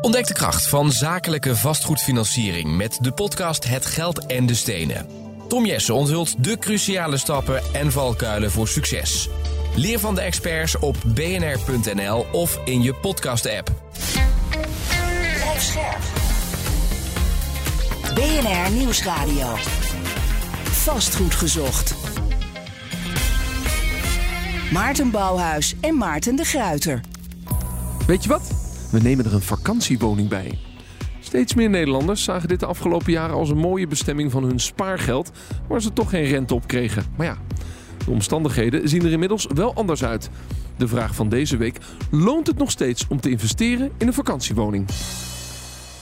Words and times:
Ontdek 0.00 0.26
de 0.26 0.34
kracht 0.34 0.68
van 0.68 0.92
zakelijke 0.92 1.56
vastgoedfinanciering 1.56 2.76
met 2.76 2.98
de 3.00 3.12
podcast 3.12 3.68
Het 3.68 3.86
Geld 3.86 4.26
en 4.26 4.46
de 4.46 4.54
Stenen. 4.54 5.06
Tom 5.48 5.66
Jessen 5.66 5.94
onthult 5.94 6.44
de 6.44 6.58
cruciale 6.58 7.16
stappen 7.16 7.62
en 7.72 7.92
valkuilen 7.92 8.50
voor 8.50 8.68
succes. 8.68 9.28
Leer 9.74 9.98
van 9.98 10.14
de 10.14 10.20
experts 10.20 10.78
op 10.78 10.96
bnr.nl 11.06 12.26
of 12.32 12.60
in 12.64 12.82
je 12.82 12.94
podcast-app. 12.94 13.70
BNR 18.14 18.70
Nieuwsradio. 18.72 19.54
Vastgoed 20.64 21.34
gezocht. 21.34 21.94
Maarten 24.72 25.10
Bouwhuis 25.10 25.74
en 25.80 25.96
Maarten 25.96 26.36
de 26.36 26.44
Gruiter. 26.44 27.00
Weet 28.06 28.22
je 28.22 28.28
wat? 28.28 28.57
We 28.90 29.00
nemen 29.00 29.24
er 29.24 29.34
een 29.34 29.40
vakantiewoning 29.40 30.28
bij. 30.28 30.58
Steeds 31.20 31.54
meer 31.54 31.70
Nederlanders 31.70 32.24
zagen 32.24 32.48
dit 32.48 32.60
de 32.60 32.66
afgelopen 32.66 33.12
jaren 33.12 33.36
als 33.36 33.50
een 33.50 33.58
mooie 33.58 33.86
bestemming 33.86 34.30
van 34.30 34.44
hun 34.44 34.60
spaargeld, 34.60 35.30
waar 35.68 35.82
ze 35.82 35.92
toch 35.92 36.10
geen 36.10 36.24
rente 36.24 36.54
op 36.54 36.66
kregen. 36.66 37.04
Maar 37.16 37.26
ja, 37.26 37.38
de 38.04 38.10
omstandigheden 38.10 38.88
zien 38.88 39.04
er 39.04 39.12
inmiddels 39.12 39.46
wel 39.54 39.74
anders 39.74 40.04
uit. 40.04 40.30
De 40.76 40.88
vraag 40.88 41.14
van 41.14 41.28
deze 41.28 41.56
week: 41.56 41.78
loont 42.10 42.46
het 42.46 42.58
nog 42.58 42.70
steeds 42.70 43.06
om 43.08 43.20
te 43.20 43.30
investeren 43.30 43.90
in 43.98 44.06
een 44.06 44.14
vakantiewoning? 44.14 44.86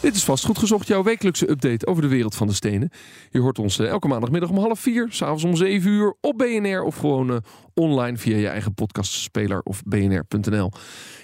Dit 0.07 0.15
is 0.15 0.25
Vastgoed 0.25 0.59
Gezocht, 0.59 0.87
jouw 0.87 1.03
wekelijkse 1.03 1.51
update 1.51 1.87
over 1.87 2.03
de 2.03 2.09
wereld 2.09 2.35
van 2.35 2.47
de 2.47 2.53
stenen. 2.53 2.91
Je 3.31 3.41
hoort 3.41 3.59
ons 3.59 3.79
eh, 3.79 3.89
elke 3.89 4.09
maandagmiddag 4.09 4.51
om 4.51 4.59
half 4.59 4.81
vier, 4.81 5.07
s'avonds 5.11 5.45
om 5.45 5.57
zeven 5.57 5.91
uur 5.91 6.15
op 6.21 6.39
BNR 6.39 6.83
of 6.83 6.97
gewoon 6.97 7.31
uh, 7.31 7.37
online 7.75 8.17
via 8.17 8.37
je 8.37 8.49
eigen 8.49 8.75
podcastspeler 8.75 9.61
of 9.61 9.83
bnr.nl. 9.83 10.73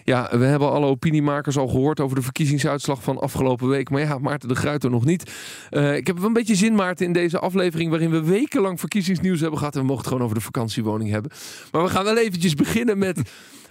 Ja, 0.04 0.38
we 0.38 0.44
hebben 0.44 0.70
alle 0.70 0.86
opiniemakers 0.86 1.56
al 1.56 1.68
gehoord 1.68 2.00
over 2.00 2.16
de 2.16 2.22
verkiezingsuitslag 2.22 3.02
van 3.02 3.20
afgelopen 3.20 3.68
week. 3.68 3.90
Maar 3.90 4.00
ja, 4.00 4.18
Maarten 4.18 4.48
de 4.48 4.54
Gruiter 4.54 4.90
nog 4.90 5.04
niet. 5.04 5.32
Uh, 5.70 5.96
ik 5.96 6.06
heb 6.06 6.16
wel 6.16 6.26
een 6.26 6.32
beetje 6.32 6.54
zin, 6.54 6.74
Maarten, 6.74 7.06
in 7.06 7.12
deze 7.12 7.38
aflevering 7.38 7.90
waarin 7.90 8.10
we 8.10 8.22
wekenlang 8.22 8.80
verkiezingsnieuws 8.80 9.40
hebben 9.40 9.58
gehad. 9.58 9.74
En 9.74 9.80
we 9.80 9.86
mogen 9.86 10.00
het 10.00 10.08
gewoon 10.12 10.24
over 10.24 10.38
de 10.38 10.44
vakantiewoning 10.44 11.10
hebben. 11.10 11.30
Maar 11.72 11.82
we 11.82 11.88
gaan 11.88 12.04
wel 12.04 12.18
eventjes 12.18 12.54
beginnen 12.54 12.98
met... 12.98 13.20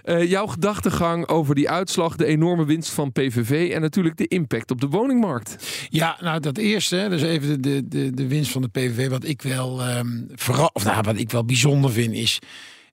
Uh, 0.06 0.30
jouw 0.30 0.48
gedachtegang 0.48 1.28
over 1.28 1.56
die 1.56 1.70
uitslag, 1.70 2.16
de 2.16 2.26
enorme 2.26 2.66
winst 2.66 2.92
van 2.92 3.12
PVV 3.12 3.72
en 3.74 3.82
natuurlijk 3.82 4.18
de 4.18 4.28
impact 4.28 4.72
op 4.72 4.82
de 4.82 4.88
woningmarkt. 4.88 5.56
Ja, 5.90 6.18
nou 6.22 6.40
dat 6.40 6.58
eerste, 6.58 7.08
dus 7.10 7.22
even 7.22 7.62
de, 7.62 7.88
de, 7.88 8.14
de 8.14 8.28
winst 8.28 8.52
van 8.52 8.62
de 8.62 8.68
PVV. 8.68 9.10
Wat 9.10 9.26
ik 9.26 9.42
wel 9.42 9.90
um, 9.98 10.28
vooral, 10.36 10.70
of 10.74 10.84
nou, 10.84 11.02
wat 11.02 11.18
ik 11.18 11.32
wel 11.32 11.46
bijzonder 11.46 11.92
vind 11.92 12.14
is 12.14 12.40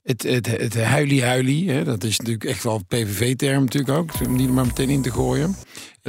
het, 0.03 0.23
het, 0.23 0.47
het 0.47 0.83
huilie-huilie. 0.83 1.84
Dat 1.84 2.05
is 2.05 2.19
natuurlijk 2.19 2.45
echt 2.45 2.62
wel 2.62 2.83
PVV-term 2.89 3.61
natuurlijk 3.61 3.98
ook. 3.98 4.11
Om 4.27 4.36
die 4.36 4.47
er 4.47 4.53
maar 4.53 4.67
meteen 4.67 4.91
in 4.91 5.03
te 5.03 5.11
gooien. 5.11 5.56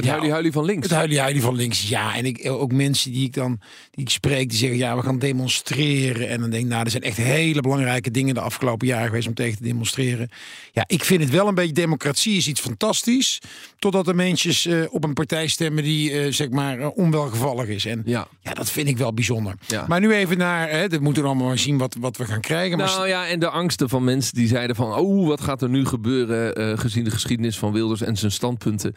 Het 0.00 0.08
ja, 0.08 0.14
huilie-huilie 0.14 0.52
van 0.52 0.64
links. 0.64 0.88
Het 0.88 0.96
huilie-huilie 0.96 1.42
van 1.42 1.54
links, 1.54 1.88
ja. 1.88 2.16
En 2.16 2.24
ik, 2.24 2.50
ook 2.50 2.72
mensen 2.72 3.12
die 3.12 3.24
ik 3.24 3.34
dan 3.34 3.60
die 3.90 4.04
ik 4.04 4.10
spreek, 4.10 4.48
die 4.48 4.58
zeggen... 4.58 4.78
ja, 4.78 4.96
we 4.96 5.02
gaan 5.02 5.18
demonstreren. 5.18 6.28
En 6.28 6.40
dan 6.40 6.50
denk 6.50 6.62
ik, 6.62 6.70
nou, 6.70 6.84
er 6.84 6.90
zijn 6.90 7.02
echt 7.02 7.16
hele 7.16 7.60
belangrijke 7.60 8.10
dingen... 8.10 8.34
de 8.34 8.40
afgelopen 8.40 8.86
jaren 8.86 9.06
geweest 9.06 9.28
om 9.28 9.34
tegen 9.34 9.56
te 9.56 9.62
demonstreren. 9.62 10.28
Ja, 10.72 10.84
ik 10.86 11.04
vind 11.04 11.22
het 11.22 11.30
wel 11.30 11.48
een 11.48 11.54
beetje... 11.54 11.72
democratie 11.72 12.36
is 12.36 12.48
iets 12.48 12.60
fantastisch... 12.60 13.38
totdat 13.78 14.08
er 14.08 14.14
mensen 14.14 14.72
uh, 14.72 14.86
op 14.90 15.04
een 15.04 15.12
partij 15.12 15.46
stemmen... 15.46 15.84
die, 15.84 16.10
uh, 16.12 16.32
zeg 16.32 16.50
maar, 16.50 16.78
uh, 16.78 16.88
onwelgevallig 16.94 17.68
is. 17.68 17.84
En 17.84 18.02
ja. 18.04 18.28
ja, 18.42 18.54
dat 18.54 18.70
vind 18.70 18.88
ik 18.88 18.98
wel 18.98 19.14
bijzonder. 19.14 19.54
Ja. 19.66 19.84
Maar 19.88 20.00
nu 20.00 20.12
even 20.12 20.38
naar... 20.38 20.70
Hè, 20.70 20.88
we 20.88 20.98
moeten 20.98 21.24
allemaal 21.24 21.46
maar 21.46 21.58
zien 21.58 21.78
wat, 21.78 21.96
wat 22.00 22.16
we 22.16 22.24
gaan 22.24 22.40
krijgen. 22.40 22.78
Nou 22.78 22.98
maar... 22.98 23.08
ja, 23.08 23.26
en 23.26 23.40
de 23.40 23.48
angsten 23.50 23.88
van 23.88 24.04
mensen 24.04 24.34
die 24.34 24.48
zeiden 24.48 24.76
van... 24.76 24.94
oh, 24.94 25.26
wat 25.26 25.40
gaat 25.40 25.62
er 25.62 25.68
nu 25.68 25.86
gebeuren... 25.86 26.78
gezien 26.78 27.04
de 27.04 27.10
geschiedenis 27.10 27.58
van 27.58 27.72
Wilders 27.72 28.00
en 28.00 28.16
zijn 28.16 28.32
standpunten... 28.32 28.94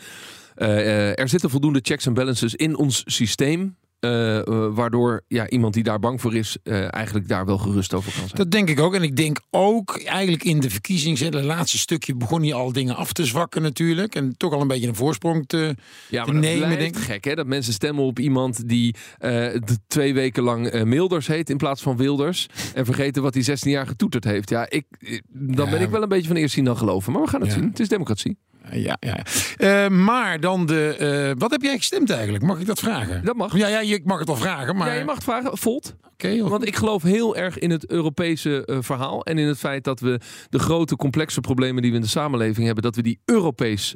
Uh, 0.57 1.19
er 1.19 1.29
zitten 1.29 1.49
voldoende 1.49 1.79
checks 1.81 2.05
en 2.05 2.13
balances 2.13 2.55
in 2.55 2.77
ons 2.77 3.03
systeem. 3.05 3.75
Uh, 4.03 4.41
uh, 4.45 4.67
waardoor 4.71 5.21
ja, 5.27 5.49
iemand 5.49 5.73
die 5.73 5.83
daar 5.83 5.99
bang 5.99 6.21
voor 6.21 6.35
is, 6.35 6.57
uh, 6.63 6.93
eigenlijk 6.93 7.27
daar 7.27 7.45
wel 7.45 7.57
gerust 7.57 7.93
over 7.93 8.11
kan 8.11 8.21
zijn. 8.21 8.35
Dat 8.35 8.51
denk 8.51 8.69
ik 8.69 8.79
ook. 8.79 8.95
En 8.95 9.03
ik 9.03 9.15
denk 9.15 9.39
ook 9.49 10.01
eigenlijk 10.05 10.43
in 10.43 10.59
de 10.59 10.69
verkiezingen, 10.69 11.35
het 11.35 11.43
laatste 11.43 11.77
stukje 11.77 12.15
begon 12.15 12.41
hij 12.41 12.53
al 12.53 12.71
dingen 12.71 12.95
af 12.95 13.13
te 13.13 13.25
zwakken 13.25 13.61
natuurlijk. 13.61 14.15
En 14.15 14.37
toch 14.37 14.53
al 14.53 14.61
een 14.61 14.67
beetje 14.67 14.87
een 14.87 14.95
voorsprong 14.95 15.47
te, 15.47 15.75
ja, 16.09 16.23
te 16.23 16.31
maar 16.31 16.41
nemen. 16.41 16.69
Dat 16.69 16.79
denk 16.79 16.97
gek 16.97 17.23
hè, 17.23 17.35
dat 17.35 17.47
mensen 17.47 17.73
stemmen 17.73 18.03
op 18.03 18.19
iemand 18.19 18.69
die 18.69 18.95
twee 19.87 20.13
weken 20.13 20.43
lang 20.43 20.83
Milders 20.83 21.27
heet 21.27 21.49
in 21.49 21.57
plaats 21.57 21.81
van 21.81 21.97
Wilders. 21.97 22.47
en 22.73 22.85
vergeten 22.85 23.21
wat 23.21 23.33
hij 23.33 23.43
16 23.43 23.71
jaar 23.71 23.87
getoeterd 23.87 24.23
heeft. 24.23 24.49
Ja, 24.49 24.69
ik, 24.69 24.85
dan 25.29 25.65
ja. 25.65 25.71
ben 25.71 25.81
ik 25.81 25.89
wel 25.89 26.01
een 26.01 26.09
beetje 26.09 26.27
van 26.27 26.35
eerst 26.35 26.53
zien 26.53 26.65
dan 26.65 26.77
geloven. 26.77 27.11
Maar 27.11 27.21
we 27.21 27.27
gaan 27.27 27.41
het 27.41 27.49
ja. 27.49 27.55
zien. 27.55 27.67
Het 27.69 27.79
is 27.79 27.87
democratie. 27.87 28.37
Ja, 28.71 28.97
ja. 28.99 29.25
Uh, 29.57 29.87
maar 29.97 30.39
dan 30.39 30.65
de. 30.65 30.97
Uh, 31.29 31.39
wat 31.39 31.51
heb 31.51 31.61
jij 31.61 31.77
gestemd 31.77 32.09
eigenlijk? 32.09 32.43
Mag 32.43 32.59
ik 32.59 32.65
dat 32.65 32.79
vragen? 32.79 33.25
Dat 33.25 33.35
mag. 33.35 33.57
Ja, 33.57 33.67
ja 33.67 33.79
ik 33.79 34.05
mag 34.05 34.19
het 34.19 34.27
wel 34.27 34.37
vragen. 34.37 34.75
Maar... 34.75 34.87
Ja, 34.87 34.93
je 34.93 35.05
mag 35.05 35.15
het 35.15 35.23
vragen. 35.23 35.57
Volt. 35.57 35.95
Okay, 36.13 36.43
Want 36.43 36.67
ik 36.67 36.75
geloof 36.75 37.03
heel 37.03 37.35
erg 37.35 37.59
in 37.59 37.69
het 37.69 37.91
Europese 37.91 38.63
uh, 38.65 38.77
verhaal. 38.79 39.25
En 39.25 39.37
in 39.37 39.47
het 39.47 39.57
feit 39.57 39.83
dat 39.83 39.99
we 39.99 40.19
de 40.49 40.59
grote 40.59 40.95
complexe 40.95 41.39
problemen 41.39 41.81
die 41.81 41.91
we 41.91 41.97
in 41.97 42.03
de 42.03 42.09
samenleving 42.09 42.65
hebben, 42.65 42.83
dat 42.83 42.95
we 42.95 43.01
die 43.01 43.19
Europees 43.25 43.95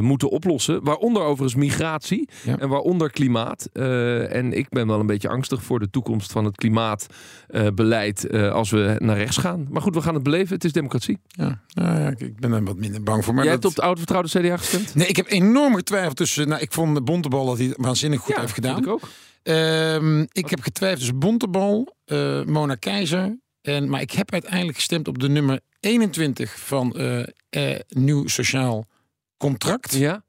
moeten 0.00 0.30
oplossen. 0.30 0.84
Waaronder 0.84 1.22
overigens 1.22 1.54
migratie. 1.54 2.28
Ja. 2.44 2.58
En 2.58 2.68
waaronder 2.68 3.10
klimaat. 3.10 3.68
en 3.72 4.52
ik 4.52 4.68
ben 4.68 4.86
wel 4.86 5.00
een 5.00 5.06
beetje 5.06 5.28
angstig 5.28 5.62
voor 5.62 5.78
de 5.78 5.90
toekomst 5.90 6.32
van 6.32 6.44
het 6.44 6.56
klimaatbeleid 6.56 8.30
als 8.32 8.70
we 8.70 8.96
naar 8.98 9.16
rechts 9.16 9.36
gaan. 9.36 9.66
Maar 9.70 9.82
goed, 9.82 9.94
we 9.94 10.02
gaan 10.02 10.14
het 10.14 10.22
beleven. 10.22 10.54
Het 10.54 10.64
is 10.64 10.72
democratie. 10.72 11.18
Ja, 11.26 11.60
nou 11.74 12.00
ja 12.00 12.14
ik 12.16 12.40
ben 12.40 12.52
er 12.52 12.64
wat 12.64 12.76
minder 12.76 13.02
bang 13.02 13.24
voor. 13.24 13.34
Maar 13.34 13.43
Jij 13.44 13.52
dat... 13.52 13.62
hebt 13.62 13.64
op 13.64 13.74
de 13.74 13.82
oude 13.82 13.98
vertrouwde 13.98 14.28
CDA 14.28 14.56
gestemd? 14.56 14.94
Nee, 14.94 15.06
ik 15.06 15.16
heb 15.16 15.30
enorm 15.30 15.74
getwijfeld 15.74 16.16
tussen. 16.16 16.48
Nou, 16.48 16.60
ik 16.60 16.72
vond 16.72 17.04
Bontebal 17.04 17.46
dat 17.46 17.58
hij 17.58 17.66
het 17.66 17.76
waanzinnig 17.78 18.20
goed 18.20 18.34
ja, 18.34 18.40
heeft 18.40 18.52
gedaan. 18.52 18.78
Ik 18.78 18.86
ook. 18.86 19.08
Um, 19.42 20.20
ik 20.32 20.50
heb 20.50 20.60
getwijfeld 20.60 20.98
tussen 20.98 21.18
Bontebal, 21.18 21.96
uh, 22.06 22.44
Mona 22.44 22.74
Keizer. 22.74 23.38
En, 23.60 23.88
maar 23.88 24.00
ik 24.00 24.10
heb 24.10 24.32
uiteindelijk 24.32 24.76
gestemd 24.76 25.08
op 25.08 25.18
de 25.18 25.28
nummer 25.28 25.60
21 25.80 26.58
van 26.58 26.94
uh, 26.96 27.18
uh, 27.50 27.78
Nieuw 27.88 28.26
Sociaal 28.26 28.86
Contract. 29.36 29.94
Ja. 29.94 30.24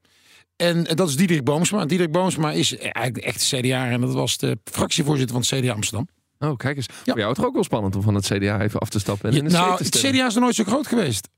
En 0.56 0.84
dat 0.84 1.09
is 1.09 1.16
Diederik 1.16 1.44
Boomsma. 1.44 1.86
Diederik 1.86 2.12
Boomsma 2.12 2.52
is 2.52 2.78
eigenlijk 2.78 3.16
de 3.16 3.22
echte 3.22 3.58
CDA. 3.58 3.90
En 3.90 4.02
dat 4.02 4.14
was 4.14 4.38
de 4.38 4.58
fractievoorzitter 4.64 5.42
van 5.42 5.58
het 5.58 5.66
CDA 5.66 5.74
Amsterdam. 5.74 6.08
Oh, 6.40 6.58
kijk 6.58 6.78
eens. 6.78 6.88
Ja. 6.88 7.12
Voor 7.12 7.22
jou 7.22 7.34
toch 7.34 7.46
ook 7.46 7.53
wel 7.53 7.64
spannend 7.64 7.96
om 7.96 8.02
van 8.02 8.16
het 8.16 8.26
CDA 8.26 8.62
even 8.62 8.80
af 8.80 8.90
te 8.90 9.00
stappen. 9.00 9.30
En 9.30 9.36
ja, 9.36 9.44
in 9.44 9.52
nou, 9.52 9.78
te 9.78 9.84
het 9.84 9.97
CDA 9.97 10.26
is 10.26 10.34
nog 10.34 10.44
nooit 10.44 10.56
zo 10.56 10.64
groot 10.64 10.88
geweest. 10.88 11.30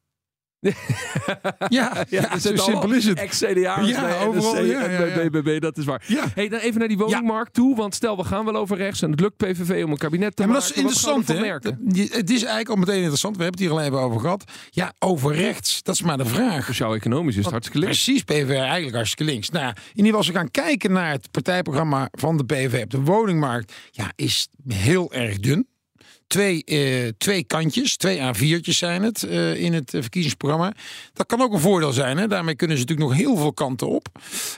ja, 1.69 1.69
ja, 1.69 2.05
ja 2.09 2.39
zo 2.39 2.55
simpel 2.55 2.91
is 2.91 3.05
het. 3.05 3.17
Ex-CDA's 3.17 3.89
ja, 3.89 4.19
overal, 4.23 4.53
NSC 4.53 4.71
ja, 4.71 4.87
bij 4.87 5.29
BBB, 5.29 5.61
dat 5.61 5.77
is 5.77 5.85
waar. 5.85 6.03
Ja. 6.07 6.25
Hey, 6.33 6.49
dan 6.49 6.59
even 6.59 6.79
naar 6.79 6.87
die 6.87 6.97
woningmarkt 6.97 7.53
toe, 7.53 7.75
want 7.75 7.95
stel 7.95 8.17
we 8.17 8.23
gaan 8.23 8.45
wel 8.45 8.55
over 8.55 8.77
rechts 8.77 9.01
en 9.01 9.11
het 9.11 9.19
lukt 9.19 9.37
PVV 9.37 9.83
om 9.83 9.91
een 9.91 9.97
kabinet 9.97 10.35
te 10.35 10.41
ja, 10.41 10.47
maar 10.47 10.57
maken. 10.57 10.83
dat 10.83 10.93
is 10.93 10.99
interessant, 11.01 11.27
hè? 11.27 12.15
Het 12.17 12.29
is 12.29 12.39
eigenlijk 12.39 12.69
al 12.69 12.75
meteen 12.75 12.97
interessant. 12.97 13.37
We 13.37 13.43
hebben 13.43 13.61
het 13.61 13.71
hier 13.71 13.79
al 13.79 13.85
even 13.85 13.99
over 13.99 14.19
gehad. 14.19 14.43
Ja, 14.69 14.93
over 14.99 15.35
rechts, 15.35 15.83
dat 15.83 15.95
is 15.95 16.01
maar 16.01 16.17
de 16.17 16.25
vraag. 16.25 16.65
Sociaal-economisch 16.65 17.35
is 17.35 17.43
het 17.43 17.51
hartstikke 17.51 17.79
links. 17.79 18.03
Precies, 18.03 18.23
PVV 18.23 18.49
eigenlijk 18.49 18.95
hartstikke 18.95 19.31
links. 19.31 19.49
Nou, 19.49 19.67
in 19.67 19.73
ieder 19.87 20.03
geval 20.03 20.17
als 20.17 20.27
we 20.27 20.33
gaan 20.33 20.51
kijken 20.51 20.91
naar 20.91 21.11
het 21.11 21.31
partijprogramma 21.31 22.07
van 22.11 22.37
de 22.37 22.45
PVV 22.45 22.83
op 22.83 22.89
de 22.89 23.01
woningmarkt, 23.01 23.73
ja, 23.91 24.11
is 24.15 24.47
heel 24.67 25.13
erg 25.13 25.39
dun 25.39 25.67
twee, 26.27 26.61
uh, 26.65 27.11
twee 27.17 27.43
kantjes, 27.43 27.97
twee 27.97 28.19
A4'tjes 28.19 28.77
zijn 28.77 29.03
het 29.03 29.23
uh, 29.23 29.55
in 29.55 29.73
het 29.73 29.93
uh, 29.93 30.01
verkiezingsprogramma. 30.01 30.73
Dat 31.13 31.25
kan 31.25 31.41
ook 31.41 31.53
een 31.53 31.59
voordeel 31.59 31.91
zijn. 31.91 32.17
Hè? 32.17 32.27
Daarmee 32.27 32.55
kunnen 32.55 32.77
ze 32.77 32.83
natuurlijk 32.83 33.09
nog 33.09 33.19
heel 33.19 33.37
veel 33.37 33.53
kanten 33.53 33.87
op. 33.87 34.07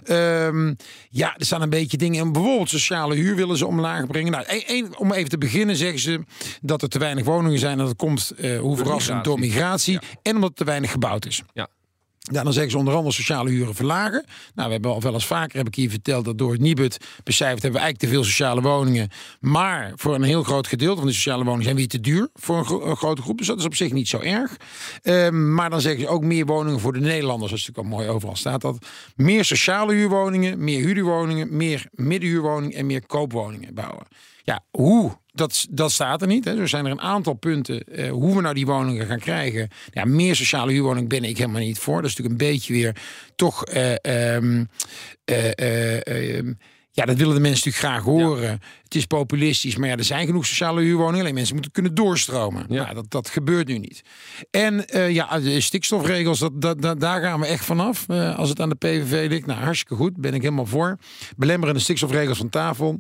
Um, 0.08 0.76
ja, 1.10 1.36
er 1.38 1.46
staan 1.46 1.62
een 1.62 1.70
beetje 1.70 1.98
dingen 1.98 2.26
in. 2.26 2.32
Bijvoorbeeld 2.32 2.70
sociale 2.70 3.16
huur 3.16 3.36
willen 3.36 3.58
ze 3.58 3.66
omlaag 3.66 4.08
brengen. 4.08 4.32
Nou, 4.32 4.44
een, 4.48 4.64
een, 4.68 4.98
om 4.98 5.12
even 5.12 5.30
te 5.30 5.38
beginnen 5.38 5.76
zeggen 5.76 6.00
ze 6.00 6.24
dat 6.62 6.82
er 6.82 6.90
te 6.90 7.00
weinig 7.00 7.26
woningen 7.26 7.60
zijn. 7.60 7.80
En 7.80 7.86
dat 7.86 7.96
komt, 7.96 8.34
hoe 8.60 8.78
verrassend, 8.78 9.24
door 9.24 9.40
migratie. 9.40 9.94
Ja. 9.94 10.02
En 10.22 10.36
omdat 10.36 10.50
er 10.50 10.56
te 10.56 10.64
weinig 10.64 10.92
gebouwd 10.92 11.26
is. 11.26 11.42
Ja. 11.54 11.68
Ja, 12.32 12.44
dan 12.44 12.54
zeggen 12.54 12.72
ze 12.72 12.78
onder 12.78 12.94
andere 12.94 13.16
sociale 13.16 13.50
huren 13.50 13.76
verlagen. 13.76 14.26
Nou, 14.54 14.68
we 14.68 14.74
hebben 14.74 14.92
al 14.92 15.02
wel 15.02 15.14
eens 15.14 15.26
vaker, 15.26 15.58
heb 15.58 15.68
ik 15.68 15.76
hier 15.76 15.90
verteld, 15.90 16.26
dat 16.26 16.38
door 16.38 16.52
het 16.52 16.62
Nibud 16.62 16.98
becijferd 17.24 17.62
hebben 17.62 17.82
we 17.82 17.86
eigenlijk 17.86 18.00
te 18.00 18.18
veel 18.18 18.30
sociale 18.30 18.62
woningen. 18.62 19.10
Maar 19.40 19.92
voor 19.96 20.16
een 20.16 20.24
heel 20.24 20.44
groot 20.44 20.68
gedeelte 20.68 20.98
van 20.98 21.06
die 21.06 21.16
sociale 21.16 21.44
woningen 21.44 21.64
zijn 21.64 21.76
weer 21.76 21.88
te 21.88 22.00
duur 22.00 22.30
voor 22.34 22.58
een, 22.58 22.66
gro 22.66 22.86
een 22.86 22.98
grote 22.98 23.22
groep. 23.22 23.38
Dus 23.38 23.48
dat 23.48 23.60
is 23.60 23.66
op 23.66 23.76
zich 23.76 23.92
niet 23.92 24.08
zo 24.08 24.20
erg. 24.20 24.58
Um, 25.04 25.54
maar 25.54 25.70
dan 25.70 25.82
zeggen 25.82 26.02
ze 26.02 26.08
ook 26.08 26.24
meer 26.24 26.46
woningen 26.46 26.80
voor 26.80 26.94
de 26.94 27.00
Nederlanders. 27.00 27.52
Dat 27.52 27.60
is 27.60 27.68
natuurlijk 27.68 27.94
al 27.94 27.98
mooi, 27.98 28.16
overal 28.16 28.36
staat 28.36 28.62
dat. 28.62 28.86
Meer 29.16 29.46
sociale 29.46 29.94
huurwoningen, 29.94 30.64
meer 30.64 30.86
huurwoningen, 30.86 31.58
meer 31.58 31.86
middenhuurwoningen 31.92 32.78
en 32.78 32.86
meer 32.86 33.06
koopwoningen 33.06 33.74
bouwen. 33.74 34.08
Ja, 34.44 34.64
hoe? 34.72 35.18
Dat, 35.40 35.68
dat 35.70 35.92
staat 35.92 36.22
er 36.22 36.28
niet. 36.28 36.46
Hè. 36.46 36.60
Er 36.60 36.68
zijn 36.68 36.86
er 36.86 36.92
een 36.92 37.02
aantal 37.02 37.34
punten 37.34 37.84
uh, 37.92 38.12
hoe 38.12 38.36
we 38.36 38.42
nou 38.42 38.54
die 38.54 38.66
woningen 38.66 39.06
gaan 39.06 39.20
krijgen. 39.20 39.70
Ja, 39.92 40.06
meer 40.06 40.36
sociale 40.36 40.72
huurwoning 40.72 41.10
ben 41.10 41.24
ik 41.24 41.38
helemaal 41.38 41.62
niet 41.62 41.80
voor. 41.80 42.02
Dat 42.02 42.10
is 42.10 42.16
natuurlijk 42.16 42.42
een 42.42 42.50
beetje 42.50 42.74
weer 42.74 42.96
toch. 43.36 43.68
Uh, 43.74 44.36
um, 44.36 44.70
uh, 45.32 46.54
Ja, 46.92 47.06
dat 47.06 47.18
willen 47.18 47.34
de 47.36 47.42
mensen 47.42 47.70
natuurlijk 47.70 47.76
graag 47.94 48.04
horen. 48.04 48.60
Het 48.84 48.96
is 48.96 49.06
populistisch, 49.06 49.76
maar 49.76 49.90
ja, 49.90 49.98
er 49.98 50.04
zijn 50.04 50.26
genoeg 50.26 50.46
sociale 50.46 50.82
huurwoningen. 50.82 51.20
Alleen 51.22 51.34
mensen 51.34 51.54
moeten 51.54 51.72
kunnen 51.72 51.96
doorstromen. 51.96 52.66
Ja. 52.70 52.84
Nou, 52.84 52.96
dat, 52.96 53.12
dat 53.12 53.30
gebeurt 53.30 53.68
nu 53.68 53.78
niet. 53.78 54.02
En 54.52 54.88
eh, 54.88 55.10
ja, 55.10 55.40
de 55.40 55.62
stikstofregels, 55.62 56.40
dat, 56.40 56.62
dat, 56.62 56.82
dat- 56.82 57.00
daar 57.00 57.22
gaan 57.22 57.40
we 57.40 57.46
echt 57.46 57.66
vanaf. 57.66 58.06
Eh, 58.08 58.38
als 58.38 58.50
het 58.50 58.60
aan 58.62 58.70
de 58.70 58.76
PVV 58.76 59.30
ligt, 59.30 59.46
nou 59.46 59.60
hartstikke 59.60 59.96
goed. 59.96 60.18
Ben 60.18 60.34
ik 60.34 60.42
helemaal 60.42 60.66
voor. 60.66 60.98
Belemmerende 61.38 61.80
stikstofregels 61.80 62.38
van 62.38 62.50
tafel. 62.50 63.00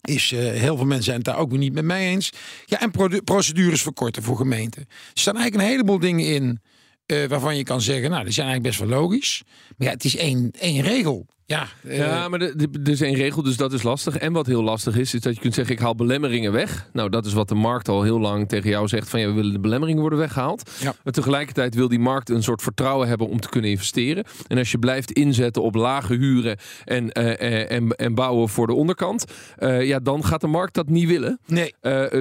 Is, 0.00 0.32
eh, 0.32 0.38
heel 0.38 0.76
veel 0.76 0.86
mensen 0.86 1.04
zijn 1.04 1.16
het 1.16 1.24
daar 1.24 1.38
ook 1.38 1.52
niet 1.52 1.72
met 1.72 1.84
mij 1.84 2.06
eens. 2.06 2.32
Ja, 2.64 2.80
en 2.80 3.22
procedures 3.24 3.82
verkorten 3.82 4.22
voor 4.22 4.36
gemeenten. 4.36 4.82
Er 4.88 5.20
staan 5.20 5.36
eigenlijk 5.36 5.64
een 5.64 5.70
heleboel 5.70 5.98
dingen 5.98 6.26
in 6.26 6.60
eh, 7.06 7.24
waarvan 7.24 7.56
je 7.56 7.62
kan 7.62 7.80
zeggen, 7.80 8.10
nou, 8.10 8.24
die 8.24 8.32
zijn 8.32 8.46
eigenlijk 8.46 8.76
best 8.76 8.90
wel 8.90 9.00
logisch. 9.00 9.42
Maar 9.76 9.86
ja, 9.86 9.92
het 9.94 10.04
is 10.04 10.16
één, 10.16 10.50
één 10.58 10.82
regel. 10.82 11.26
Ja, 11.48 11.66
eh, 11.88 11.98
Ja, 11.98 12.28
maar 12.28 12.40
er 12.40 12.88
is 12.88 13.00
één 13.00 13.14
regel, 13.14 13.42
dus 13.42 13.56
dat 13.56 13.72
is 13.72 13.82
lastig. 13.82 14.16
En 14.16 14.32
wat 14.32 14.46
heel 14.46 14.62
lastig 14.62 14.96
is, 14.96 15.14
is 15.14 15.20
dat 15.20 15.34
je 15.34 15.40
kunt 15.40 15.54
zeggen: 15.54 15.74
ik 15.74 15.80
haal 15.80 15.94
belemmeringen 15.94 16.52
weg. 16.52 16.88
Nou, 16.92 17.10
dat 17.10 17.26
is 17.26 17.32
wat 17.32 17.48
de 17.48 17.54
markt 17.54 17.88
al 17.88 18.02
heel 18.02 18.20
lang 18.20 18.48
tegen 18.48 18.70
jou 18.70 18.88
zegt: 18.88 19.08
van 19.08 19.20
ja, 19.20 19.26
we 19.26 19.32
willen 19.32 19.52
de 19.52 19.58
belemmeringen 19.58 20.00
worden 20.00 20.18
weggehaald. 20.18 20.70
Ja. 20.80 20.94
Maar 21.04 21.12
tegelijkertijd 21.12 21.74
wil 21.74 21.88
die 21.88 21.98
markt 21.98 22.30
een 22.30 22.42
soort 22.42 22.62
vertrouwen 22.62 23.08
hebben 23.08 23.28
om 23.28 23.40
te 23.40 23.48
kunnen 23.48 23.70
investeren. 23.70 24.24
En 24.46 24.58
als 24.58 24.70
je 24.70 24.78
blijft 24.78 25.10
inzetten 25.10 25.62
op 25.62 25.74
lage 25.74 26.14
huren 26.14 26.58
en, 26.84 27.12
eh, 27.12 27.40
eh, 27.40 27.70
en, 27.70 27.90
en 27.90 28.14
bouwen 28.14 28.48
voor 28.48 28.66
de 28.66 28.74
onderkant, 28.74 29.24
ja, 29.60 29.98
dan 29.98 30.24
gaat 30.24 30.40
de 30.40 30.46
markt 30.46 30.74
dat 30.74 30.88
niet 30.88 31.08
willen. 31.08 31.38
nee. 31.46 31.74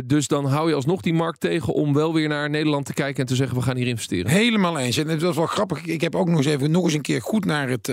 Dus 0.05 0.27
dan 0.27 0.45
hou 0.45 0.69
je 0.69 0.75
alsnog 0.75 1.01
die 1.01 1.13
markt 1.13 1.39
tegen 1.39 1.73
om 1.73 1.93
wel 1.93 2.13
weer 2.13 2.27
naar 2.27 2.49
Nederland 2.49 2.85
te 2.85 2.93
kijken 2.93 3.21
en 3.21 3.25
te 3.27 3.35
zeggen: 3.35 3.57
we 3.57 3.63
gaan 3.63 3.77
hier 3.77 3.87
investeren. 3.87 4.31
Helemaal 4.31 4.79
eens. 4.79 4.97
En 4.97 5.07
dat 5.07 5.21
was 5.21 5.35
wel 5.35 5.45
grappig. 5.45 5.85
Ik 5.85 6.01
heb 6.01 6.15
ook 6.15 6.27
nog 6.27 6.37
eens 6.37 6.45
even 6.45 6.71
nog 6.71 6.83
eens 6.83 6.93
een 6.93 7.01
keer 7.01 7.21
goed 7.21 7.45
naar 7.45 7.69
het 7.69 7.87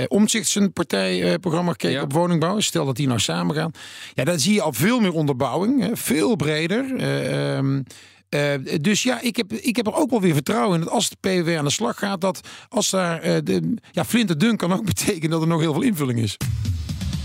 eh 0.00 0.04
Omtzigt 0.08 0.48
zijn 0.48 0.72
partijprogramma 0.72 1.70
gekeken 1.70 1.96
Ja. 1.96 2.02
op 2.02 2.12
woningbouw. 2.12 2.60
Stel 2.60 2.86
dat 2.86 2.96
die 2.96 3.06
nou 3.06 3.20
samen 3.20 3.54
gaan. 3.56 3.70
Ja, 4.14 4.24
dan 4.24 4.38
zie 4.38 4.54
je 4.54 4.62
al 4.62 4.72
veel 4.72 5.00
meer 5.00 5.12
onderbouwing. 5.12 5.80
Hè, 5.80 5.96
veel 5.96 6.36
breder. 6.36 6.96
Eh, 6.96 7.56
ehm, 7.56 7.82
eh, 8.28 8.50
dus 8.80 9.02
ja, 9.02 9.20
ik 9.20 9.36
heb, 9.36 9.52
ik 9.52 9.76
heb 9.76 9.86
er 9.86 9.94
ook 9.94 10.10
wel 10.10 10.20
weer 10.20 10.34
vertrouwen 10.34 10.78
in 10.78 10.84
dat 10.84 10.92
als 10.94 11.08
de 11.08 11.16
PVV 11.20 11.58
aan 11.58 11.64
de 11.64 11.70
slag 11.70 11.98
gaat, 11.98 12.20
dat 12.20 12.40
als 12.68 12.90
daar 12.90 13.20
eh, 13.20 13.36
de 13.44 13.74
ja, 13.90 14.04
flinterdun 14.04 14.56
kan 14.56 14.72
ook 14.72 14.84
betekenen 14.94 15.30
dat 15.30 15.40
er 15.42 15.48
nog 15.48 15.60
heel 15.60 15.72
veel 15.72 15.82
invulling 15.82 16.18
is. 16.18 16.36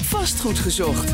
Vastgoed 0.02 0.60
gezocht. 0.60 1.14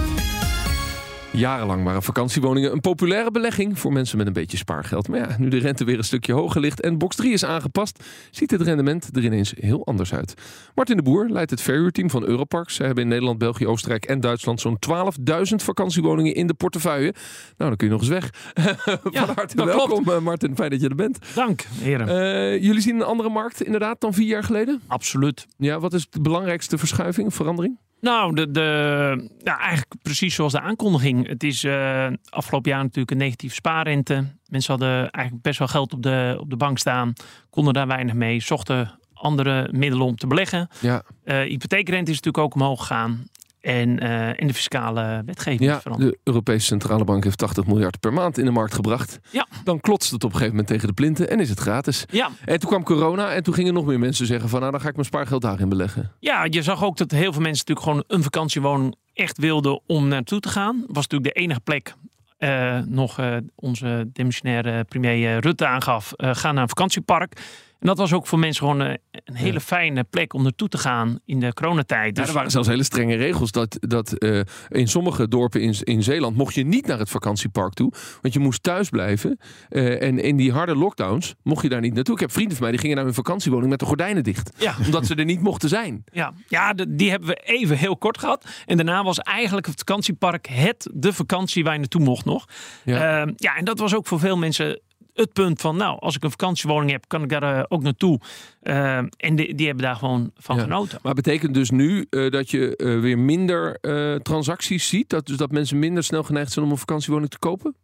Jarenlang 1.34 1.84
waren 1.84 2.04
vakantiewoningen 2.04 2.72
een 2.72 2.82
populaire 2.82 3.32
belegging 3.32 3.80
voor 3.80 3.94
mensen 3.94 4.18
met 4.18 4.28
een 4.28 4.34
beetje 4.34 4.58
spaargeld. 4.58 5.08
Maar 5.08 5.20
ja, 5.20 5.36
nu 5.38 5.48
de 5.48 5.58
rente 5.58 5.84
weer 5.84 5.98
een 5.98 6.04
stukje 6.04 6.34
hoger 6.34 6.62
ligt 6.62 6.82
en 6.82 6.98
box 6.98 7.16
3 7.16 7.34
is 7.34 7.46
aangepast, 7.46 8.04
ziet 8.32 8.52
het 8.52 8.62
rendement 8.62 9.10
er 9.16 9.24
ineens 9.24 9.54
heel 9.60 9.86
anders 9.86 10.14
uit. 10.14 10.34
Martin 10.76 10.98
de 10.98 11.04
Boer 11.04 11.30
leidt 11.30 11.52
het 11.52 11.62
verhuurteam 11.62 12.10
van 12.10 12.24
Europarks. 12.24 12.76
Ze 12.76 12.84
hebben 12.84 13.04
in 13.04 13.10
Nederland, 13.10 13.38
België, 13.38 13.68
Oostenrijk 13.68 14.06
en 14.06 14.20
Duitsland 14.20 14.62
zo'n 14.62 14.78
12.000 14.90 15.56
vakantiewoningen 15.56 16.36
in 16.36 16.48
de 16.48 16.54
portefeuille. 16.54 17.14
Nou, 17.58 17.70
dan 17.70 17.76
kun 17.76 17.88
je 17.88 17.94
nog 17.94 18.02
eens 18.02 18.10
weg. 18.10 18.30
Van 19.04 19.30
harte 19.36 19.56
dat 19.56 19.66
welkom, 19.66 20.10
eh, 20.10 20.20
Martin. 20.20 20.56
Fijn 20.56 20.70
dat 20.70 20.82
je 20.82 20.90
er 20.90 20.96
bent. 20.96 21.20
Dank, 21.36 21.66
heren. 21.80 22.08
Eh, 22.08 22.64
jullie 22.64 22.82
zien 22.82 22.96
een 22.96 23.04
andere 23.04 23.30
markt 23.30 23.64
inderdaad 23.64 24.02
dan 24.02 24.14
vier 24.14 24.28
jaar 24.28 24.44
geleden? 24.44 24.82
Absoluut. 24.88 25.48
Ja, 25.58 25.80
wat 25.80 25.94
is 25.94 26.10
de 26.10 26.22
belangrijkste 26.22 26.78
verschuiving, 26.78 27.34
verandering? 27.34 27.78
Nou, 28.04 28.36
de, 28.36 28.52
de, 28.52 29.30
ja, 29.44 29.60
eigenlijk 29.60 29.92
precies 30.02 30.36
zoals 30.36 30.52
de 30.52 30.60
aankondiging. 30.60 31.23
Het 31.28 31.44
is 31.44 31.64
eh, 31.64 32.08
afgelopen 32.30 32.72
jaar 32.72 32.82
natuurlijk 32.82 33.12
een 33.12 33.18
negatieve 33.18 33.56
spaarrente. 33.56 34.26
Mensen 34.48 34.72
hadden 34.72 35.10
eigenlijk 35.12 35.44
best 35.44 35.60
wel 35.60 35.68
geld 35.68 35.94
op 35.94 36.04
de, 36.04 36.38
op 36.40 36.50
de 36.50 36.58
bank 36.58 36.78
staan. 36.78 37.14
Konden 37.50 37.74
daar 37.74 37.88
weinig 37.88 38.14
mee. 38.14 38.42
Zochten 38.42 39.00
andere 39.14 39.70
middelen 39.72 40.06
om 40.06 40.16
te 40.16 40.28
beleggen. 40.28 40.68
Ja, 40.80 41.04
Eh 41.24 41.40
hypotheekrente 41.40 42.12
is 42.12 42.18
natuurlijk 42.22 42.44
ook 42.44 42.54
omhoog 42.54 42.80
gegaan. 42.80 43.28
En, 43.62 44.00
en 44.38 44.48
de 44.48 44.54
fiscale 44.54 45.22
wetgeving 45.26 45.70
Ja, 45.70 45.82
veranderd. 45.82 46.12
de 46.12 46.20
Europese 46.24 46.66
Centrale 46.66 47.04
Bank 47.04 47.24
heeft 47.24 47.38
80 47.38 47.66
miljard 47.66 48.00
per 48.00 48.14
maand 48.14 48.38
in 48.38 48.46
de 48.46 48.52
markt 48.52 48.74
gebracht. 48.74 49.20
Ja. 49.32 49.48
Dan 49.64 49.80
klotst 49.80 50.12
het 50.12 50.24
op 50.24 50.30
een 50.30 50.36
gegeven 50.36 50.52
moment 50.56 50.68
tegen 50.68 50.88
de 50.88 50.94
plinten 50.94 51.30
en 51.30 51.40
is 51.40 51.50
het 51.50 51.60
gratis. 51.60 52.06
Ja, 52.12 52.30
En 52.46 52.60
toen 52.60 52.70
kwam 52.70 52.84
corona 52.84 53.32
en 53.34 53.44
toen 53.44 53.54
gingen 53.54 53.74
nog 53.74 53.86
meer 53.86 54.00
mensen 54.00 54.26
zeggen 54.26 54.50
van 54.50 54.60
nou 54.60 54.72
dan 54.72 54.82
ga 54.82 54.88
ik 54.88 54.94
mijn 54.94 55.06
spaargeld 55.06 55.42
daarin 55.42 55.70
beleggen. 55.70 56.12
Ja, 56.20 56.46
je 56.50 56.62
zag 56.62 56.84
ook 56.84 56.98
dat 56.98 57.12
heel 57.12 57.34
veel 57.34 57.42
mensen 57.42 57.66
natuurlijk 57.68 57.86
gewoon 57.88 58.04
een 58.08 58.24
vakantiewoning 58.24 58.96
echt 59.14 59.38
wilden 59.38 59.80
om 59.88 60.08
naartoe 60.08 60.40
te 60.40 60.50
gaan. 60.50 60.84
Was 60.88 61.08
natuurlijk 61.08 61.36
de 61.36 61.42
enige 61.42 61.60
plek. 61.60 61.94
eh, 62.38 62.80
nog 62.80 63.20
eh, 63.20 63.38
onze 63.56 64.10
demissionaire 64.14 64.84
premier 64.84 65.36
eh, 65.36 65.38
Rutte 65.38 65.66
aangaf. 65.66 66.12
eh 66.12 66.36
ga 66.36 66.52
naar 66.52 66.62
een 66.62 66.68
vakantiepark. 66.70 67.42
En 67.84 67.90
dat 67.90 67.98
was 67.98 68.14
ook 68.14 68.28
voor 68.28 68.40
mensen 68.40 68.66
gewoon 68.66 68.82
eh, 68.82 68.94
een 69.12 69.36
hele 69.36 69.60
fijne 69.60 70.04
plek 70.04 70.34
om 70.34 70.44
naartoe 70.44 70.68
te 70.70 70.78
gaan 70.78 71.20
in 71.26 71.40
de 71.40 71.54
coronatijd. 71.54 72.16
Ja, 72.16 72.22
Dus 72.22 72.28
er 72.28 72.36
waren 72.36 72.52
zelfs 72.52 72.68
hele 72.68 72.84
strenge 72.84 73.16
regels 73.16 73.52
dat, 73.52 73.78
dat 73.80 74.12
eh, 74.18 74.40
in 74.70 74.88
sommige 74.88 75.28
dorpen 75.28 75.62
in, 75.62 75.76
in 75.84 76.04
Zeeland 76.04 76.36
mocht 76.38 76.54
je 76.54 76.64
niet 76.66 76.88
naar 76.88 77.00
het 77.00 77.10
vakantiepark 77.10 77.74
toe. 77.74 77.92
Want 78.22 78.34
je 78.34 78.40
moest 78.40 78.64
thuis 78.64 78.90
blijven. 78.90 79.40
Eh, 79.70 80.02
en 80.02 80.20
in 80.20 80.36
die 80.38 80.52
harde 80.52 80.76
lockdowns 80.76 81.36
mocht 81.44 81.62
je 81.64 81.70
daar 81.70 81.82
niet 81.82 81.94
naartoe. 81.94 82.14
Ik 82.16 82.22
heb 82.22 82.32
vrienden 82.32 82.54
van 82.54 82.62
mij 82.62 82.72
die 82.72 82.80
gingen 82.82 82.96
naar 82.96 83.06
hun 83.06 83.14
vakantiewoning 83.14 83.70
met 83.70 83.80
de 83.80 83.86
gordijnen 83.86 84.24
dicht. 84.24 84.52
ja, 84.58 84.76
Omdat 84.86 85.06
ze 85.06 85.16
er 85.16 85.26
niet 85.26 85.42
mochten 85.42 85.70
zijn. 85.70 86.04
ja, 86.12 86.34
ja, 86.48 86.74
de- 86.74 86.96
die 86.96 87.10
hebben 87.10 87.30
we 87.30 87.36
even 87.44 87.78
heel 87.78 87.98
kort 87.98 88.18
gehad. 88.18 88.46
En 88.66 88.76
daarna 88.78 89.04
was 89.04 89.20
eigenlijk 89.20 89.66
het 89.68 89.78
vakantiepark 89.78 90.48
het 90.48 90.90
de 90.94 91.14
vakantie 91.14 91.64
waar 91.64 91.74
je 91.74 91.80
naartoe 91.80 92.02
mocht 92.02 92.26
nog. 92.26 92.46
Ja. 92.84 92.98
Ja, 93.18 93.32
ja 93.36 93.56
en 93.56 93.66
dat 93.66 93.80
was 93.80 93.96
ook 93.96 94.08
voor 94.08 94.20
veel 94.20 94.38
mensen 94.38 94.80
het 95.14 95.34
punt 95.34 95.62
van, 95.62 95.76
nou, 95.78 96.00
als 96.00 96.16
ik 96.16 96.24
een 96.24 96.30
vakantiewoning 96.32 96.92
heb, 96.92 97.04
kan 97.08 97.24
ik 97.24 97.30
daar 97.30 97.58
eh, 97.58 97.64
ook 97.68 97.82
naartoe. 97.84 98.20
Eh, 98.62 98.98
en 98.98 99.36
die, 99.36 99.56
die 99.56 99.66
hebben 99.66 99.84
daar 99.86 99.96
gewoon 99.96 100.32
van 100.36 100.56
Ja. 100.56 100.62
genoten. 100.62 101.00
Maar 101.02 101.14
betekent 101.14 101.54
dus 101.54 101.70
nu 101.72 102.06
eh, 102.10 102.30
dat 102.32 102.52
je 102.52 102.98
weer 103.02 103.20
minder 103.20 103.78
eh, 103.82 104.16
transacties 104.16 104.88
ziet? 104.88 105.10
Dat, 105.10 105.26
dus 105.26 105.38
dat 105.38 105.52
mensen 105.52 105.80
minder 105.80 106.04
snel 106.04 106.24
geneigd 106.24 106.52
zijn 106.52 106.66
om 106.66 106.72
een 106.72 106.78
vakantiewoning 106.78 107.30
te 107.30 107.40
kopen? 107.40 107.76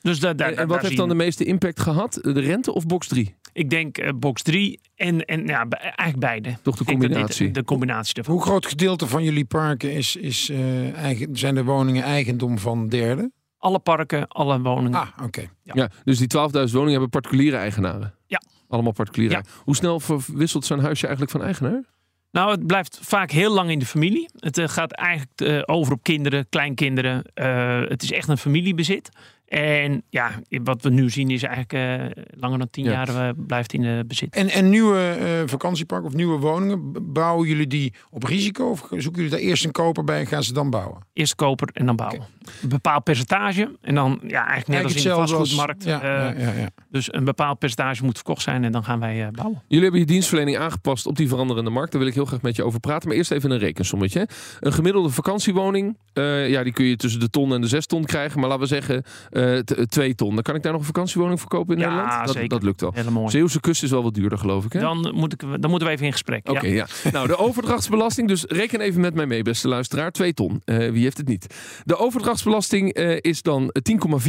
Dus 0.00 0.20
da, 0.20 0.32
da, 0.34 0.44
en, 0.48 0.54
da- 0.54 0.60
en 0.62 0.68
wat 0.68 0.82
heeft 0.82 0.96
dan 0.96 1.08
de 1.08 1.14
meeste 1.14 1.44
impact 1.44 1.80
gehad? 1.80 2.18
De 2.22 2.40
rente 2.40 2.72
of 2.74 2.86
box 2.86 3.06
3? 3.08 3.34
Ik 3.52 3.70
denk 3.70 4.18
box 4.18 4.42
3 4.42 4.80
en, 4.96 5.24
en 5.24 5.46
ja, 5.46 5.66
eigenlijk 5.68 6.18
beide. 6.18 6.48
Toch 6.48 6.76
de 6.76 6.84
dat 6.84 6.86
dit 6.86 6.86
combinatie? 7.08 7.50
de 7.50 7.64
combinatie 7.64 8.14
ervan. 8.14 8.34
Hoe 8.34 8.42
groot 8.42 8.66
gedeelte 8.66 9.06
van 9.06 9.22
jullie 9.24 9.44
parken 9.44 9.92
is, 9.92 10.16
is, 10.16 10.48
eh, 10.48 10.94
eigen, 10.94 11.36
zijn 11.36 11.54
de 11.54 11.64
woningen 11.64 12.02
eigendom 12.02 12.58
van 12.58 12.88
derden? 12.88 13.32
Alle 13.58 13.78
parken, 13.78 14.28
alle 14.28 14.60
woningen. 14.60 15.00
Ah, 15.00 15.08
oké. 15.24 15.48
Ja. 15.62 15.90
dus 16.04 16.18
die 16.18 16.28
12.000 16.36 16.40
woningen 16.52 16.90
hebben 16.90 17.08
particuliere 17.08 17.56
eigenaren? 17.56 18.14
Ja. 18.26 18.42
Allemaal 18.68 18.92
particuliere 18.92 19.34
Ja. 19.34 19.42
Hoe 19.64 19.76
snel 19.76 20.00
verwisselt 20.00 20.64
zo'n 20.64 20.80
huisje 20.80 21.06
eigenlijk 21.06 21.36
van 21.36 21.42
eigenaar? 21.42 21.84
Nou, 22.30 22.50
het 22.50 22.66
blijft 22.66 22.98
vaak 23.02 23.30
heel 23.30 23.52
lang 23.52 23.70
in 23.70 23.78
de 23.78 23.86
familie. 23.86 24.28
Het 24.36 24.58
eh, 24.58 24.68
gaat 24.68 24.92
eigenlijk 24.92 25.40
eh, 25.40 25.62
over 25.64 25.92
op 25.92 26.02
kinderen, 26.02 26.48
kleinkinderen. 26.48 27.22
Eh, 27.34 27.80
het 27.88 28.02
is 28.02 28.12
echt 28.12 28.28
een 28.28 28.38
familiebezit. 28.38 29.08
En 29.48 30.02
ja, 30.10 30.30
wat 30.48 30.82
we 30.82 30.90
nu 30.90 31.10
zien 31.10 31.30
is 31.30 31.42
eigenlijk 31.42 31.72
eh, 32.16 32.22
langer 32.40 32.58
dan 32.58 32.70
tien 32.70 32.84
Ja. 32.84 32.90
jaar 32.90 33.08
eh, 33.28 33.34
blijft 33.36 33.72
in 33.72 33.82
de 33.82 34.04
bezit. 34.06 34.34
En, 34.34 34.48
en 34.48 34.68
nieuwe 34.70 34.98
eh, 35.00 35.26
vakantieparken 35.46 36.06
of 36.08 36.14
nieuwe 36.14 36.38
woningen, 36.38 36.92
bouwen 37.12 37.48
jullie 37.48 37.66
die 37.66 37.94
op 38.10 38.22
risico? 38.22 38.70
Of 38.70 38.80
zoeken 38.90 39.12
jullie 39.22 39.30
daar 39.30 39.40
eerst 39.40 39.64
een 39.64 39.72
koper 39.72 40.04
bij 40.04 40.20
en 40.20 40.26
gaan 40.26 40.42
ze 40.42 40.52
dan 40.52 40.70
bouwen? 40.70 40.98
Eerst 41.12 41.34
koper 41.34 41.68
en 41.72 41.86
dan 41.86 41.96
bouwen. 41.96 42.26
Een 42.62 42.68
bepaald 42.68 43.04
percentage. 43.04 43.76
En 43.80 43.94
dan 43.94 44.20
ja, 44.26 44.46
eigenlijk 44.46 44.68
net 44.68 44.84
als 44.84 44.94
in 44.94 45.02
de 45.02 45.12
als- 45.12 45.30
vastgoedmarkt. 45.30 45.84
Ja, 45.84 46.00
eh, 46.02 46.40
ja, 46.40 46.50
ja, 46.52 46.58
ja. 46.60 46.68
Dus 46.90 47.12
een 47.12 47.24
bepaald 47.24 47.58
percentage 47.58 48.04
moet 48.04 48.14
verkocht 48.14 48.42
zijn 48.42 48.64
en 48.64 48.72
dan 48.72 48.84
gaan 48.84 49.00
wij 49.00 49.22
eh, 49.26 49.28
bouwen. 49.32 49.62
Jullie 49.68 49.82
hebben 49.82 50.00
je 50.00 50.06
dienstverlening 50.06 50.56
aangepast 50.58 51.06
op 51.06 51.16
die 51.16 51.28
veranderende 51.28 51.70
markt. 51.70 51.90
Daar 51.90 52.00
wil 52.00 52.08
ik 52.10 52.14
heel 52.16 52.24
graag 52.24 52.42
met 52.42 52.56
je 52.56 52.64
over 52.64 52.80
praten. 52.80 53.08
Maar 53.08 53.16
eerst 53.16 53.30
even 53.30 53.50
een 53.50 53.58
rekensommetje. 53.58 54.28
Een 54.60 54.72
gemiddelde 54.72 55.08
vakantiewoning, 55.10 55.98
eh, 56.12 56.50
ja, 56.50 56.62
die 56.62 56.72
kun 56.72 56.84
je 56.84 56.96
tussen 56.96 57.20
de 57.20 57.30
ton 57.30 57.52
en 57.52 57.60
de 57.60 57.66
zes 57.66 57.86
ton 57.86 58.04
krijgen. 58.04 58.40
Maar 58.40 58.48
laten 58.48 58.62
we 58.62 58.68
zeggen 58.68 59.04
eh, 59.38 59.58
twee 59.86 60.14
ton. 60.14 60.34
Dan 60.34 60.42
kan 60.42 60.54
ik 60.54 60.62
daar 60.62 60.72
nog 60.72 60.80
een 60.80 60.86
vakantiewoning 60.86 61.40
voor 61.40 61.48
kopen 61.48 61.74
in 61.74 61.80
Ja, 61.80 61.88
Nederland? 61.88 62.26
Dat, 62.26 62.34
zeker. 62.34 62.48
dat 62.48 62.62
lukt 62.62 62.80
wel. 62.80 62.92
Hele 62.94 63.10
mooi. 63.10 63.30
Zeeuwse 63.30 63.60
kust 63.60 63.82
is 63.82 63.90
wel 63.90 64.02
wat 64.02 64.14
duurder, 64.14 64.38
geloof 64.38 64.64
ik. 64.64 64.72
Hè? 64.72 64.80
Dan, 64.80 65.10
moet 65.14 65.32
ik, 65.32 65.40
dan 65.40 65.70
moeten 65.70 65.88
we 65.88 65.94
even 65.94 66.06
in 66.06 66.12
gesprek. 66.12 66.48
Oké, 66.48 66.66
ja. 66.66 66.86
ja. 67.04 67.10
Nou, 67.10 67.26
de 67.26 67.36
overdrachtsbelasting. 67.38 68.28
Dus 68.28 68.44
reken 68.44 68.80
even 68.80 69.00
met 69.00 69.14
mij 69.14 69.26
mee, 69.26 69.42
beste 69.42 69.68
luisteraar. 69.68 70.10
2 70.12 70.34
ton. 70.34 70.62
Eh, 70.64 70.76
wie 70.76 71.02
heeft 71.02 71.16
het 71.16 71.28
niet? 71.28 71.54
De 71.84 71.96
overdrachtsbelasting 71.96 72.92
eh, 72.92 73.16
is 73.20 73.42
dan 73.42 73.74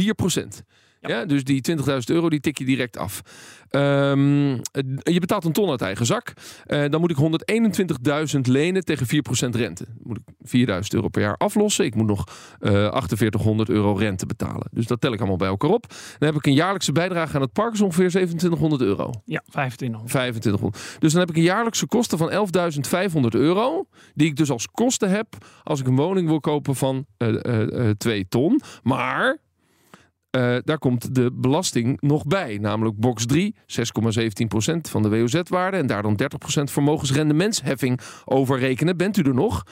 10,4 0.00 0.04
procent. 0.16 0.62
Ja. 1.00 1.08
Ja. 1.08 1.24
dus 1.24 1.44
die 1.44 1.62
20.000 1.62 1.76
euro 2.06 2.30
die 2.30 2.40
tik 2.40 2.58
je 2.58 2.64
direct 2.64 2.96
af. 2.96 3.22
Ehm, 3.68 4.52
eh, 4.52 4.82
je 5.02 5.20
betaalt 5.20 5.44
een 5.44 5.52
ton 5.52 5.70
uit 5.70 5.80
eigen 5.80 6.06
zak. 6.06 6.32
Eh, 6.66 6.84
dan 6.88 7.00
moet 7.00 7.10
ik 7.10 7.16
121.000 7.16 8.46
lenen 8.46 8.84
tegen 8.84 9.06
4% 9.06 9.54
rente. 9.54 9.84
Dan 9.84 9.96
moet 10.02 10.16
ik 10.16 10.34
4.000 10.42 10.94
euro 10.94 11.08
per 11.08 11.22
jaar 11.22 11.36
aflossen. 11.36 11.84
Ik 11.84 11.94
moet 11.94 12.06
nog 12.06 12.24
eh 12.58 12.70
4800 12.70 13.68
euro 13.68 13.92
rente 13.92 14.26
betalen. 14.26 14.68
Dus 14.70 14.86
dat 14.86 15.00
tel 15.00 15.12
ik 15.12 15.18
allemaal 15.18 15.36
bij 15.36 15.48
elkaar 15.48 15.70
op. 15.70 15.86
Dan 16.18 16.28
heb 16.28 16.34
ik 16.34 16.46
een 16.46 16.54
jaarlijkse 16.54 16.92
bijdrage 16.92 17.34
aan 17.34 17.40
het 17.40 17.52
park, 17.52 17.72
is 17.72 17.80
ongeveer 17.80 18.08
2700 18.08 18.82
euro. 18.82 19.12
Ja, 19.24 19.42
25. 19.46 20.00
2500. 20.00 21.00
Dus 21.00 21.12
dan 21.12 21.20
heb 21.20 21.30
ik 21.30 21.36
een 21.36 21.42
jaarlijkse 21.42 21.86
kosten 21.86 22.18
van 22.18 22.30
11.500 22.30 23.34
euro. 23.34 23.86
Die 24.14 24.28
ik 24.28 24.36
dus 24.36 24.50
als 24.50 24.68
kosten 24.70 25.10
heb 25.10 25.26
als 25.62 25.80
ik 25.80 25.86
een 25.86 25.96
woning 25.96 26.28
wil 26.28 26.40
kopen 26.40 26.76
van 26.76 27.06
eh 27.16 27.90
2 27.98 28.28
ton. 28.28 28.60
Maar 28.82 29.38
eh, 30.30 30.56
daar 30.64 30.78
komt 30.78 31.14
de 31.14 31.32
belasting 31.32 32.00
nog 32.00 32.26
bij. 32.26 32.58
Namelijk 32.58 32.96
box 32.96 33.26
3, 33.26 33.54
6,17% 33.54 34.80
van 34.80 35.02
de 35.02 35.08
WOZ-waarde. 35.08 35.76
En 35.76 35.86
daar 35.86 36.02
dan 36.02 36.16
30% 36.16 36.62
vermogensrendementsheffing 36.64 38.00
over 38.24 38.58
rekenen. 38.58 38.96
Bent 38.96 39.16
u 39.16 39.22
er 39.22 39.34
nog? 39.34 39.64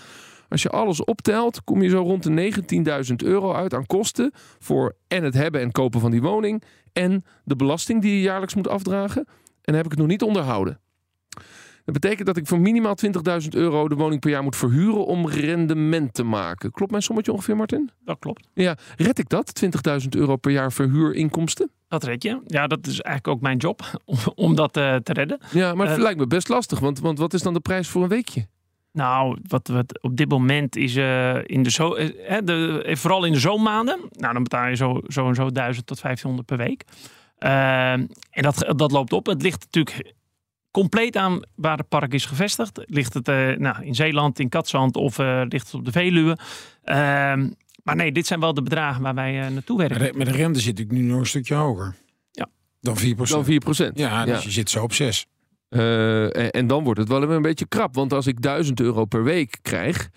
Als 0.49 0.62
je 0.62 0.69
alles 0.69 1.05
optelt, 1.05 1.65
kom 1.65 1.83
je 1.83 1.88
zo 1.88 2.03
rond 2.03 2.23
de 2.23 2.53
19.000 3.09 3.15
euro 3.17 3.53
uit 3.53 3.75
aan 3.75 3.87
kosten 3.87 4.33
voor 4.59 4.97
en 5.09 5.25
het 5.25 5.35
hebben 5.35 5.61
en 5.61 5.73
kopen 5.73 6.00
van 6.00 6.11
die 6.11 6.23
woning 6.23 6.62
en 6.93 7.25
de 7.45 7.57
belasting 7.57 8.03
die 8.03 8.15
je 8.15 8.21
jaarlijks 8.21 8.55
moet 8.55 8.69
afdragen. 8.69 9.25
En 9.27 9.75
dan 9.75 9.75
heb 9.75 9.85
ik 9.85 9.91
het 9.91 10.00
nog 10.00 10.09
niet 10.09 10.23
onderhouden. 10.23 10.81
Dat 11.88 12.00
betekent 12.00 12.26
dat 12.26 12.37
ik 12.37 12.47
voor 12.47 12.61
minimaal 12.61 12.95
20.000 13.42 13.49
euro 13.49 13.88
de 13.88 13.95
woning 13.95 14.21
per 14.21 14.30
jaar 14.30 14.42
moet 14.42 14.57
verhuren 14.57 15.07
om 15.07 15.28
rendement 15.28 16.14
te 16.14 16.23
maken. 16.23 16.71
Klopt 16.71 16.90
mijn 16.90 17.02
sommetje 17.02 17.33
ongeveer, 17.33 17.57
Martin? 17.57 17.90
Dat 18.04 18.18
klopt. 18.18 18.49
Ja, 18.54 18.76
red 18.97 19.18
ik 19.18 19.28
dat? 19.28 19.64
20.000 20.02 20.09
euro 20.09 20.37
per 20.37 20.50
jaar 20.50 20.73
verhuurinkomsten? 20.73 21.71
Dat 21.88 22.04
red 22.04 22.23
je. 22.23 22.40
Ja, 22.47 22.66
dat 22.66 22.87
is 22.87 23.00
eigenlijk 23.00 23.28
ook 23.28 23.40
mijn 23.42 23.57
job 23.57 23.83
om, 24.04 24.16
om 24.35 24.54
dat 24.54 24.76
eh, 24.76 24.97
te 24.97 25.12
redden. 25.12 25.38
Ja, 25.50 25.75
maar 25.75 25.87
het 25.87 25.97
Eh, 25.97 26.02
lijkt 26.02 26.18
me 26.18 26.26
best 26.26 26.49
lastig, 26.49 26.78
want, 26.78 27.00
want 27.00 27.18
wat 27.18 27.35
is 27.35 27.42
dan 27.42 27.54
de 27.54 27.61
prijs 27.61 27.88
voor 27.88 28.02
een 28.02 28.09
weekje? 28.09 28.47
Nou, 28.92 29.38
wat, 29.47 29.68
wat 29.68 30.02
op 30.02 30.16
dit 30.16 30.28
moment 30.28 30.76
is 30.76 30.97
eh, 30.97 31.38
in 31.45 31.62
de 31.62 31.71
zo, 31.71 31.97
hè, 32.23 32.45
de, 32.45 32.83
vooral 32.99 33.25
in 33.25 33.33
de 33.33 33.38
zomermaanden. 33.38 34.00
Nou, 34.11 34.33
dan 34.33 34.42
betaal 34.42 34.68
je 34.68 34.76
zo, 34.76 35.00
zo 35.07 35.28
en 35.28 35.35
zo 35.35 35.50
1000 35.50 35.87
tot 35.87 36.00
1500 36.00 36.47
per 36.47 36.66
week. 36.66 36.85
Ehm, 37.38 38.07
en 38.30 38.42
dat, 38.42 38.73
dat 38.76 38.92
loopt 38.92 39.12
op. 39.12 39.26
Het 39.26 39.42
ligt 39.42 39.61
natuurlijk 39.61 40.16
compleet 40.80 41.16
aan 41.16 41.40
waar 41.54 41.78
het 41.78 41.88
park 41.88 42.12
is 42.12 42.26
gevestigd. 42.26 42.80
Ligt 42.87 43.14
het 43.14 43.28
eh, 43.28 43.56
nou, 43.56 43.85
in 43.85 43.94
Zeeland, 43.94 44.38
in 44.38 44.49
Katzand 44.49 44.97
of 44.97 45.18
eh, 45.18 45.42
ligt 45.49 45.66
het 45.66 45.75
op 45.75 45.85
de 45.85 45.92
Veluwe? 45.92 46.38
Ehm, 46.85 47.49
maar 47.82 47.97
nee, 47.97 48.12
dit 48.12 48.26
zijn 48.26 48.40
wel 48.40 48.54
de 48.54 48.62
bedragen 48.62 49.02
waar 49.02 49.14
wij 49.14 49.42
eh, 49.42 49.50
naartoe 49.50 49.78
werken. 49.78 50.16
Maar 50.16 50.26
de, 50.26 50.32
rente 50.32 50.61
zit 50.61 50.78
natuurlijk 50.78 50.99
nu 50.99 51.11
nog 51.11 51.20
een 51.20 51.26
stukje 51.26 51.54
hoger. 51.54 51.94
Ja. 52.30 52.49
Dan 52.80 52.97
4% 52.99 53.00
Dan 53.28 53.44
4 53.44 53.58
procent. 53.58 53.99
Ja, 53.99 54.25
dus 54.25 54.44
je 54.44 54.50
zit 54.50 54.70
zo 54.70 54.82
op 54.82 54.92
6. 54.92 55.26
Eh, 55.68 56.37
en, 56.37 56.50
en 56.50 56.66
dan 56.66 56.85
wordt 56.85 57.00
het 57.00 57.08
wel 57.08 57.23
even 57.23 57.35
een 57.35 57.42
beetje 57.42 57.66
krap. 57.66 57.94
Want 57.94 58.12
als 58.12 58.26
ik 58.26 58.42
1000 58.42 58.80
euro 58.80 59.04
per 59.04 59.25
week 59.25 59.58
krijg, 59.62 60.08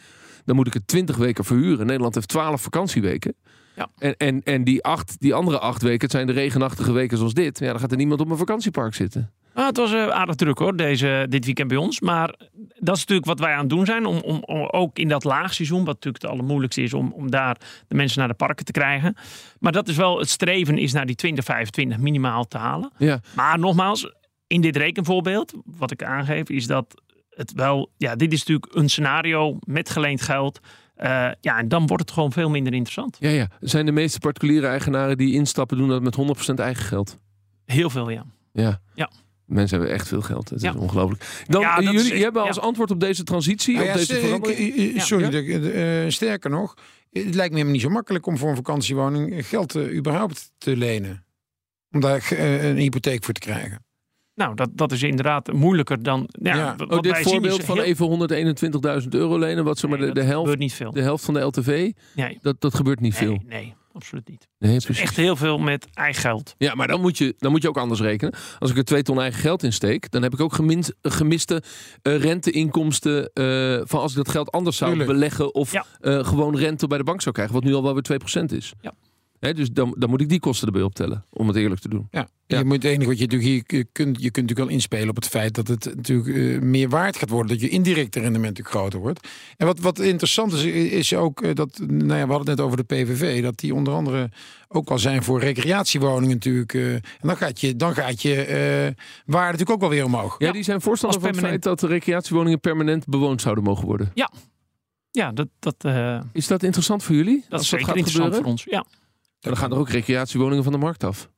dan 0.45 0.55
moet 0.55 0.67
ik 0.67 0.73
het 0.73 0.87
20 0.87 1.17
weken 1.17 1.45
verhuren. 1.45 1.85
Nederland 1.85 2.15
heeft 2.15 2.27
12 2.27 2.61
vakantieweken. 2.61 3.35
Ja. 3.75 3.89
En, 3.97 4.17
en, 4.17 4.43
en 4.43 4.63
die, 4.63 4.83
acht, 4.83 5.15
die 5.19 5.33
andere 5.33 5.59
acht 5.59 5.81
weken, 5.81 6.01
het 6.01 6.11
zijn 6.11 6.27
de 6.27 6.33
regenachtige 6.33 6.91
weken 6.91 7.17
zoals 7.17 7.33
dit. 7.33 7.59
Ja, 7.59 7.71
dan 7.71 7.79
gaat 7.79 7.91
er 7.91 7.97
niemand 7.97 8.19
op 8.19 8.29
een 8.29 8.37
vakantiepark 8.37 8.93
zitten. 8.93 9.31
Ah, 9.61 9.67
het 9.67 9.77
was 9.77 9.93
eh, 9.93 10.07
aardig 10.07 10.35
druk 10.35 10.57
hoor, 10.57 10.75
deze, 10.75 11.25
dit 11.29 11.45
weekend 11.45 11.67
bij 11.67 11.77
ons. 11.77 11.99
Maar 11.99 12.35
dat 12.79 12.95
is 12.95 12.99
natuurlijk 12.99 13.27
wat 13.27 13.39
wij 13.39 13.53
aan 13.53 13.59
het 13.59 13.69
doen 13.69 13.85
zijn. 13.85 14.05
Om, 14.05 14.17
om, 14.17 14.43
om 14.45 14.67
ook 14.71 14.97
in 14.97 15.07
dat 15.07 15.23
laagseizoen, 15.23 15.77
wat 15.77 15.93
natuurlijk 15.93 16.23
het 16.23 16.31
allermoeilijkste 16.31 16.81
is, 16.81 16.93
om, 16.93 17.11
om 17.11 17.31
daar 17.31 17.57
de 17.87 17.95
mensen 17.95 18.19
naar 18.19 18.27
de 18.27 18.33
parken 18.33 18.65
te 18.65 18.71
krijgen. 18.71 19.15
Maar 19.59 19.71
dat 19.71 19.87
is 19.87 19.95
wel 19.95 20.19
het 20.19 20.29
streven 20.29 20.77
is 20.77 20.93
naar 20.93 21.05
die 21.05 21.15
2025 21.15 21.97
minimaal 21.97 22.47
te 22.47 22.57
halen. 22.57 22.91
Ja. 22.97 23.19
Maar 23.35 23.59
nogmaals, 23.59 24.11
in 24.47 24.61
dit 24.61 24.75
rekenvoorbeeld, 24.75 25.53
wat 25.65 25.91
ik 25.91 26.03
aangeef, 26.03 26.49
is 26.49 26.67
dat 26.67 27.01
het 27.29 27.53
wel, 27.53 27.91
ja, 27.97 28.15
dit 28.15 28.33
is 28.33 28.39
natuurlijk 28.39 28.75
een 28.75 28.89
scenario 28.89 29.57
met 29.59 29.89
geleend 29.89 30.21
geld. 30.21 30.59
Eh, 30.95 31.29
ja, 31.41 31.57
en 31.57 31.67
dan 31.67 31.87
wordt 31.87 32.03
het 32.03 32.11
gewoon 32.11 32.31
veel 32.31 32.49
minder 32.49 32.73
interessant. 32.73 33.17
Ja, 33.19 33.29
ja. 33.29 33.47
Zijn 33.59 33.85
de 33.85 33.91
meeste 33.91 34.19
particuliere 34.19 34.67
eigenaren 34.67 35.17
die 35.17 35.33
instappen, 35.33 35.77
doen 35.77 35.89
dat 35.89 36.01
met 36.01 36.15
100% 36.51 36.53
eigen 36.55 36.85
geld? 36.85 37.19
Heel 37.65 37.89
veel, 37.89 38.09
ja. 38.09 38.25
Ja. 38.53 38.79
Ja. 38.93 39.09
Mensen 39.51 39.77
hebben 39.77 39.95
echt 39.95 40.07
veel 40.07 40.21
geld. 40.21 40.49
Het 40.49 40.61
Ja. 40.61 40.69
is 40.69 40.75
ongelooflijk. 40.75 41.43
Dan, 41.47 41.61
Ja, 41.61 41.81
jullie 41.81 42.11
echt- 42.13 42.23
hebben 42.23 42.41
als 42.43 42.55
ja. 42.55 42.61
antwoord 42.61 42.91
op 42.91 42.99
deze 42.99 43.23
transitie, 43.23 43.73
Nou 43.75 43.85
op 43.87 43.91
ja, 43.91 43.97
deze 43.97 44.15
verandering... 44.15 45.01
sorry, 45.01 45.71
eh, 45.71 46.09
sterker 46.09 46.49
nog, 46.49 46.73
het 47.11 47.23
lijkt 47.23 47.37
me 47.37 47.41
helemaal 47.55 47.71
niet 47.71 47.81
zo 47.81 47.89
makkelijk 47.89 48.25
om 48.25 48.37
voor 48.37 48.49
een 48.49 48.55
vakantiewoning 48.55 49.47
geld 49.47 49.75
eh, 49.75 49.95
überhaupt 49.97 50.51
te 50.57 50.77
lenen. 50.77 51.23
Om 51.91 51.99
daar 51.99 52.27
eh, 52.31 52.69
een 52.69 52.77
hypotheek 52.77 53.23
voor 53.23 53.33
te 53.33 53.39
krijgen. 53.39 53.85
Nou, 54.35 54.55
dat, 54.55 54.69
dat 54.73 54.91
is 54.91 55.03
inderdaad 55.03 55.51
moeilijker 55.51 56.03
dan. 56.03 56.29
Ja, 56.31 56.55
Ja. 56.55 56.75
wat 56.77 56.89
Oh, 56.91 56.99
dit 57.01 57.11
wij 57.11 57.23
zien 57.23 57.31
voorbeeld 57.31 57.59
is 57.59 57.65
van 57.65 57.75
heel- 57.77 57.85
even 57.85 58.05
121.000 59.03 59.13
euro 59.13 59.37
lenen, 59.39 59.63
wat 59.63 59.77
zeg 59.77 59.89
maar 59.89 59.99
Nee, 59.99 60.07
de, 60.07 60.13
de, 60.13 60.21
helft, 60.21 60.39
gebeurt 60.39 60.59
niet 60.59 60.73
veel. 60.73 60.91
de 60.91 61.01
helft 61.01 61.25
van 61.25 61.33
de 61.33 61.39
LTV, 61.39 61.91
Nee, 62.15 62.37
dat, 62.41 62.61
dat 62.61 62.73
gebeurt 62.75 62.99
niet 62.99 63.15
veel. 63.15 63.41
nee, 63.47 63.73
absoluut 63.93 64.27
niet. 64.29 64.47
Nee. 64.59 64.77
Echt 64.87 65.15
heel 65.15 65.35
veel 65.35 65.57
met 65.57 65.87
eigen 65.93 66.21
geld. 66.21 66.55
Ja, 66.57 66.75
maar 66.75 66.87
dan 66.87 67.01
moet, 67.01 67.17
je, 67.17 67.35
dan 67.37 67.51
moet 67.51 67.61
je 67.61 67.67
ook 67.69 67.77
anders 67.77 67.99
rekenen. 68.01 68.33
Als 68.59 68.71
ik 68.71 68.77
er 68.77 68.83
twee 68.83 69.03
ton 69.03 69.19
eigen 69.21 69.39
geld 69.39 69.63
in 69.63 69.73
steek, 69.73 70.11
dan 70.11 70.21
heb 70.23 70.33
ik 70.33 70.39
ook 70.39 70.53
gemin, 70.53 70.83
gemiste 71.01 71.63
eh, 72.01 72.17
renteinkomsten 72.21 73.33
eh, 73.33 73.81
van 73.83 73.99
als 73.99 74.11
ik 74.11 74.17
dat 74.17 74.29
geld 74.29 74.51
anders 74.51 74.77
zou 74.77 74.89
Tuurlijk. 74.91 75.11
beleggen 75.13 75.53
of 75.55 75.71
Ja. 75.71 75.85
eh, 75.99 76.25
gewoon 76.25 76.55
rente 76.57 76.87
bij 76.87 76.97
de 76.97 77.03
bank 77.03 77.21
zou 77.21 77.35
krijgen, 77.35 77.55
wat 77.55 77.63
nu 77.63 77.73
al 77.73 77.83
wel 77.83 77.93
weer 77.93 78.03
2% 78.03 78.51
is. 78.51 78.73
Ja. 78.81 78.93
Dus 79.41 79.71
dan, 79.71 79.95
dan 79.97 80.09
moet 80.09 80.21
ik 80.21 80.29
die 80.29 80.39
kosten 80.39 80.67
erbij 80.67 80.81
optellen, 80.81 81.25
om 81.29 81.47
het 81.47 81.55
eerlijk 81.57 81.81
te 81.81 81.89
doen. 81.89 82.07
Ja. 82.11 82.29
Ja. 82.47 82.57
Je 82.57 82.65
moet 82.65 82.75
het 82.75 82.83
enige 82.83 83.09
wat 83.09 83.19
je 83.19 83.23
natuurlijk 83.25 83.49
hier 83.49 83.77
je 83.79 83.83
kunt, 83.91 84.21
je 84.21 84.31
kunt 84.31 84.35
natuurlijk 84.35 84.59
wel 84.59 84.67
inspelen 84.67 85.09
op 85.09 85.15
het 85.15 85.27
feit 85.27 85.55
dat 85.55 85.67
het 85.67 85.95
natuurlijk 85.95 86.37
eh, 86.37 86.59
meer 86.61 86.89
waard 86.89 87.17
gaat 87.17 87.29
worden, 87.29 87.47
dat 87.51 87.61
je 87.61 87.69
indirecte 87.69 88.19
rendement 88.19 88.57
natuurlijk 88.57 88.75
groter 88.75 88.99
wordt. 88.99 89.27
En 89.57 89.65
wat, 89.65 89.79
wat 89.79 89.99
interessant 89.99 90.53
is, 90.53 90.63
is 90.91 91.13
ook 91.13 91.41
eh, 91.41 91.55
dat, 91.55 91.79
nou 91.87 92.19
ja, 92.19 92.25
we 92.25 92.33
hadden 92.33 92.37
het 92.37 92.47
net 92.47 92.59
over 92.59 92.77
de 92.77 92.83
PVV, 92.83 93.41
dat 93.41 93.57
die 93.59 93.73
onder 93.75 93.93
andere 93.93 94.29
ook 94.67 94.89
al 94.89 94.99
zijn 94.99 95.23
voor 95.23 95.39
recreatiewoningen 95.39 96.35
natuurlijk. 96.35 96.73
eh, 96.73 96.93
en 96.93 97.01
dan 97.21 97.37
gaat 97.37 97.59
je, 97.59 97.75
dan 97.75 97.93
gaat 97.93 98.21
je 98.21 98.35
eh, 98.35 99.03
waarde 99.25 99.51
natuurlijk 99.51 99.69
ook 99.71 99.79
wel 99.79 99.89
weer 99.89 100.05
omhoog. 100.05 100.35
Ja, 100.39 100.47
Ja, 100.47 100.53
die 100.53 100.63
zijn 100.63 100.81
voorstander 100.81 101.19
van 101.19 101.29
het 101.29 101.39
feit 101.39 101.63
dat 101.63 101.79
de 101.79 101.87
recreatiewoningen 101.87 102.59
permanent 102.59 103.05
bewoond 103.05 103.41
zouden 103.41 103.63
mogen 103.63 103.85
worden. 103.85 104.11
Ja, 105.11 105.31
dat, 105.31 105.47
dat, 105.59 105.75
eh, 105.77 106.21
Is 106.33 106.47
dat 106.47 106.63
interessant 106.63 107.03
voor 107.03 107.15
jullie? 107.15 107.45
dat 107.49 107.61
is 107.61 107.69
zeker 107.69 107.85
gaat 107.85 107.95
interessant 107.95 108.33
gebeuren? 108.35 108.57
voor 108.59 108.71
ons. 108.73 108.87
Ja, 108.91 109.00
Dan 109.41 109.57
gaan 109.57 109.71
er 109.71 109.77
ook 109.77 109.89
recreatiewoningen 109.89 110.63
van 110.63 110.71
de 110.71 110.77
markt 110.77 111.03
af. 111.03 111.29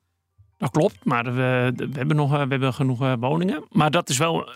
dat 0.58 0.72
klopt. 0.72 1.06
Maar 1.06 1.24
we, 1.24 1.72
we, 1.76 1.90
hebben, 1.94 2.16
nog, 2.16 2.34
eh, 2.34 2.42
we 2.42 2.48
hebben 2.50 2.74
genoeg 2.74 3.02
eh, 3.02 3.14
woningen. 3.20 3.64
Maar 3.72 3.92
dat 3.92 4.10
is 4.10 4.18
wel. 4.18 4.50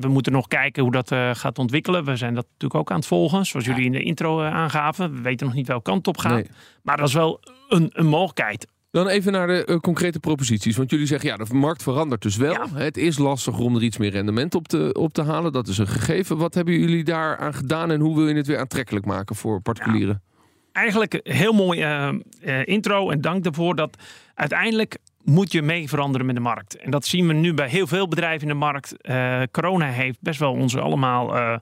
we 0.00 0.08
moeten 0.08 0.32
nog 0.32 0.48
kijken 0.48 0.82
hoe 0.82 0.92
dat 0.92 1.12
eh, 1.12 1.30
gaat 1.34 1.58
ontwikkelen. 1.58 2.04
We 2.04 2.16
zijn 2.16 2.34
dat 2.34 2.44
natuurlijk 2.44 2.80
ook 2.80 2.90
aan 2.90 2.96
het 2.96 3.06
volgen. 3.06 3.46
Zoals 3.46 3.66
jullie 3.66 3.84
in 3.84 3.92
de 3.92 4.02
intro 4.02 4.42
aangaven. 4.42 5.14
We 5.14 5.20
weten 5.20 5.46
nog 5.46 5.54
niet 5.54 5.66
welke 5.66 5.90
kant 5.90 6.06
op 6.06 6.18
gaat. 6.18 6.32
Nee. 6.32 6.46
Maar 6.82 6.96
dat 6.96 7.08
is 7.08 7.14
wel 7.14 7.40
een, 7.68 7.90
een 7.92 8.06
mogelijkheid. 8.06 8.66
Dan 8.90 9.08
even 9.08 9.32
naar 9.32 9.46
de 9.46 9.78
concrete 9.80 10.20
proposities. 10.20 10.76
Want 10.76 10.90
jullie 10.90 11.06
zeggen, 11.06 11.28
ja, 11.28 11.36
de 11.36 11.54
markt 11.54 11.82
verandert 11.82 12.22
dus 12.22 12.36
wel. 12.36 12.52
Ja. 12.52 12.66
Het 12.74 12.96
is 12.96 13.18
lastiger 13.18 13.64
om 13.64 13.76
er 13.76 13.82
iets 13.82 13.98
meer 13.98 14.10
rendement 14.10 14.54
op 14.54 14.68
te, 14.68 14.90
op 14.92 15.12
te 15.12 15.22
halen. 15.22 15.52
Dat 15.52 15.68
is 15.68 15.78
een 15.78 15.86
gegeven. 15.86 16.36
Wat 16.36 16.54
hebben 16.54 16.78
jullie 16.78 17.04
daar 17.04 17.36
aan 17.36 17.54
gedaan 17.54 17.90
en 17.90 18.00
hoe 18.00 18.16
wil 18.16 18.28
je 18.28 18.34
het 18.34 18.46
weer 18.46 18.58
aantrekkelijk 18.58 19.06
maken 19.06 19.36
voor 19.36 19.60
particulieren? 19.60 20.22
Eigenlijk 20.80 21.20
heel 21.22 21.52
mooi 21.52 21.80
eh, 21.80 22.08
eh, 22.08 22.66
intro 22.66 23.10
en 23.10 23.20
dank 23.20 23.44
daarvoor. 23.44 23.76
Dat 23.76 23.96
uiteindelijk 24.34 24.98
moet 25.22 25.52
je 25.52 25.62
mee 25.62 25.88
veranderen 25.88 26.26
met 26.26 26.34
de 26.34 26.40
markt. 26.40 26.76
En 26.76 26.90
dat 26.90 27.06
zien 27.06 27.26
we 27.26 27.32
nu 27.32 27.54
bij 27.54 27.68
heel 27.68 27.86
veel 27.86 28.08
bedrijven 28.08 28.42
in 28.42 28.48
de 28.48 28.58
markt. 28.58 29.02
Eh, 29.02 29.42
corona 29.50 29.86
heeft 29.86 30.18
best 30.20 30.40
wel 30.40 30.52
ons 30.52 30.76
allemaal 30.76 31.58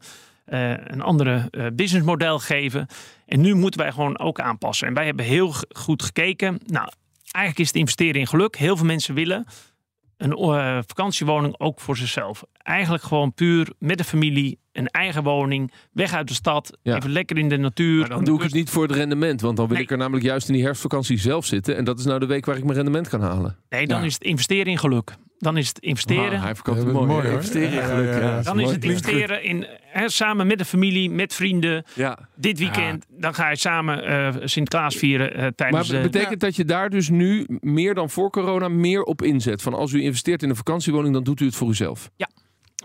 een 0.50 1.02
andere 1.02 1.50
businessmodel 1.74 2.38
gegeven. 2.38 2.86
En 3.26 3.40
nu 3.40 3.54
moeten 3.54 3.80
wij 3.80 3.92
gewoon 3.92 4.18
ook 4.18 4.40
aanpassen. 4.40 4.86
En 4.86 4.94
wij 4.94 5.04
hebben 5.04 5.24
heel 5.24 5.54
goed 5.68 6.02
gekeken. 6.02 6.58
Nou, 6.66 6.88
eigenlijk 7.30 7.58
is 7.58 7.66
het 7.66 7.76
investeren 7.76 8.20
in 8.20 8.26
geluk. 8.26 8.56
Heel 8.56 8.76
veel 8.76 8.86
mensen 8.86 9.14
willen 9.14 9.46
een 10.18 10.32
eh, 10.32 10.78
vakantiewoning 10.86 11.54
ook 11.58 11.80
voor 11.80 11.96
zichzelf. 11.96 12.44
Eigenlijk 12.62 13.02
gewoon 13.04 13.34
puur 13.34 13.72
met 13.78 13.98
de 13.98 14.04
familie, 14.04 14.58
een 14.72 14.86
eigen 14.88 15.22
woning, 15.22 15.72
weg 15.92 16.12
uit 16.14 16.28
de 16.28 16.34
stad, 16.34 16.78
Ja. 16.82 16.96
even 16.96 17.10
lekker 17.10 17.38
in 17.38 17.48
de 17.48 17.56
natuur. 17.56 17.98
Maar 18.00 18.08
dan 18.08 18.24
doe 18.24 18.36
ik 18.36 18.42
het 18.42 18.52
niet 18.52 18.70
voor 18.70 18.82
het 18.82 18.92
rendement. 18.92 19.40
Want 19.40 19.56
dan 19.56 19.66
wil 19.66 19.74
Nee. 19.74 19.84
ik 19.84 19.90
er 19.90 19.96
namelijk 19.98 20.24
juist 20.24 20.48
in 20.48 20.54
die 20.54 20.62
herfstvakantie 20.62 21.18
zelf 21.18 21.46
zitten. 21.46 21.76
En 21.76 21.84
dat 21.84 21.98
is 21.98 22.04
nou 22.04 22.18
de 22.18 22.26
week 22.26 22.46
waar 22.46 22.56
ik 22.56 22.62
mijn 22.64 22.76
rendement 22.76 23.08
kan 23.08 23.20
halen. 23.20 23.56
Nee, 23.68 23.86
dan 23.86 23.98
Ja. 24.00 24.04
is 24.06 24.14
het 24.14 24.22
investeren 24.24 24.66
in 24.72 24.78
geluk. 24.78 25.14
Dan 25.38 25.56
is 25.56 25.68
het 25.68 25.78
investeren. 25.78 26.32
Ah, 26.32 26.42
hij 26.42 26.54
verkoopt 26.54 26.78
Ja, 26.78 26.84
het 26.84 26.92
mooi. 26.92 27.06
mooi, 27.06 27.22
hoor. 27.26 27.32
Investeren 27.32 27.68
in 27.70 27.74
Ja, 27.74 27.84
geluk. 27.86 28.12
ja, 28.12 28.18
Ja, 28.20 28.36
ja, 28.36 28.42
dan 28.42 28.60
is 28.60 28.70
het 28.70 28.84
investeren 28.84 29.42
in, 29.42 29.66
hè, 29.80 30.08
samen 30.08 30.46
met 30.46 30.58
de 30.58 30.64
familie, 30.64 31.10
met 31.10 31.34
vrienden. 31.34 31.84
Ja. 31.94 32.18
Dit 32.34 32.58
weekend, 32.58 33.06
dan 33.08 33.34
ga 33.34 33.50
je 33.50 33.56
samen 33.56 34.04
eh 34.04 34.34
Sint-Klaas 34.44 34.96
vieren 34.96 35.34
eh, 35.34 35.40
Maar 35.40 35.54
tijdens 35.54 35.88
het 35.88 36.02
de... 36.02 36.10
betekent 36.10 36.40
dat 36.40 36.56
je 36.56 36.64
daar 36.64 36.90
dus 36.90 37.08
nu 37.08 37.46
meer 37.60 37.94
dan 37.94 38.10
voor 38.10 38.30
corona 38.30 38.68
meer 38.68 39.02
op 39.02 39.22
inzet. 39.22 39.62
Van 39.62 39.74
als 39.74 39.92
u 39.92 40.02
investeert 40.02 40.42
in 40.42 40.48
een 40.50 40.56
vakantiewoning, 40.56 41.14
dan 41.14 41.24
doet 41.24 41.40
u 41.40 41.44
het 41.44 41.54
voor 41.56 41.68
uzelf. 41.68 42.10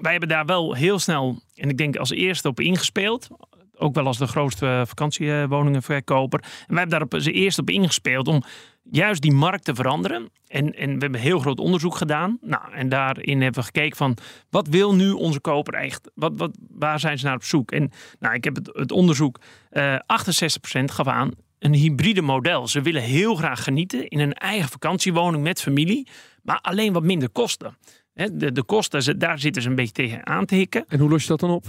Wij 0.01 0.11
hebben 0.11 0.29
daar 0.29 0.45
wel 0.45 0.73
heel 0.73 0.99
snel, 0.99 1.41
en 1.55 1.69
ik 1.69 1.77
denk 1.77 1.95
als 1.95 2.09
eerste 2.11 2.47
op 2.47 2.59
ingespeeld. 2.59 3.27
Ook 3.75 3.95
wel 3.95 4.05
als 4.05 4.17
de 4.17 4.27
grootste 4.27 4.83
vakantiewoningenverkoper. 4.87 6.39
En 6.39 6.49
wij 6.67 6.77
hebben 6.77 6.89
daar 6.89 7.01
op 7.01 7.13
als 7.13 7.25
eerste 7.25 7.61
op 7.61 7.69
ingespeeld 7.69 8.27
om 8.27 8.43
juist 8.91 9.21
die 9.21 9.33
markt 9.33 9.65
te 9.65 9.75
veranderen. 9.75 10.29
En, 10.47 10.75
en 10.75 10.93
we 10.93 10.99
hebben 10.99 11.19
heel 11.19 11.39
groot 11.39 11.59
onderzoek 11.59 11.95
gedaan. 11.95 12.37
Nou, 12.41 12.73
en 12.73 12.89
daarin 12.89 13.41
hebben 13.41 13.59
we 13.59 13.65
gekeken 13.65 13.97
van 13.97 14.17
wat 14.49 14.67
wil 14.67 14.95
nu 14.95 15.11
onze 15.11 15.39
koper 15.39 15.73
echt? 15.73 16.11
Wat, 16.15 16.33
wat, 16.35 16.57
waar 16.69 16.99
zijn 16.99 17.17
ze 17.17 17.25
naar 17.25 17.35
op 17.35 17.43
zoek? 17.43 17.71
En 17.71 17.91
nou, 18.19 18.35
ik 18.35 18.43
heb 18.43 18.55
het, 18.55 18.69
het 18.73 18.91
onderzoek, 18.91 19.39
eh 19.69 19.95
68% 19.95 20.83
gaf 20.85 21.07
aan 21.07 21.31
een 21.59 21.73
hybride 21.73 22.21
model. 22.21 22.67
Ze 22.67 22.81
willen 22.81 23.01
heel 23.01 23.35
graag 23.35 23.63
genieten 23.63 24.07
in 24.07 24.19
een 24.19 24.33
eigen 24.33 24.69
vakantiewoning 24.69 25.43
met 25.43 25.61
familie, 25.61 26.07
maar 26.41 26.59
alleen 26.61 26.93
wat 26.93 27.03
minder 27.03 27.29
kosten. 27.29 27.77
De, 28.13 28.51
de 28.51 28.63
kosten, 28.63 29.19
daar 29.19 29.39
zitten 29.39 29.61
ze 29.61 29.69
een 29.69 29.75
beetje 29.75 29.93
tegen 29.93 30.27
aan 30.27 30.45
te 30.45 30.55
hikken. 30.55 30.85
En 30.87 30.99
hoe 30.99 31.09
los 31.09 31.21
je 31.21 31.27
dat 31.27 31.39
dan 31.39 31.49
op? 31.49 31.63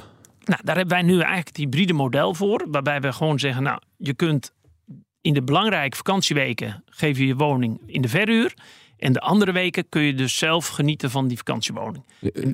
Nou, 0.45 0.61
daar 0.65 0.77
hebben 0.77 0.95
wij 0.95 1.07
nu 1.07 1.15
eigenlijk 1.15 1.47
het 1.47 1.57
hybride 1.57 1.93
model 1.93 2.35
voor. 2.35 2.67
Waarbij 2.71 3.01
we 3.01 3.13
gewoon 3.13 3.39
zeggen, 3.39 3.63
nou, 3.63 3.79
je 3.97 4.15
kunt 4.15 4.53
in 5.25 5.35
de 5.35 5.43
belangrijke 5.43 5.97
vakantieweken 5.97 6.85
geef 6.87 7.19
je 7.19 7.27
je 7.27 7.35
woning 7.35 7.81
in 7.87 8.03
de 8.03 8.09
verhuur. 8.09 8.55
En 8.97 9.13
de 9.13 9.21
andere 9.21 9.53
weken 9.53 9.89
kun 9.89 10.03
je 10.03 10.15
dus 10.15 10.37
zelf 10.37 10.69
genieten 10.69 11.11
van 11.11 11.29
die 11.29 11.37
vakantiewoning. 11.37 12.05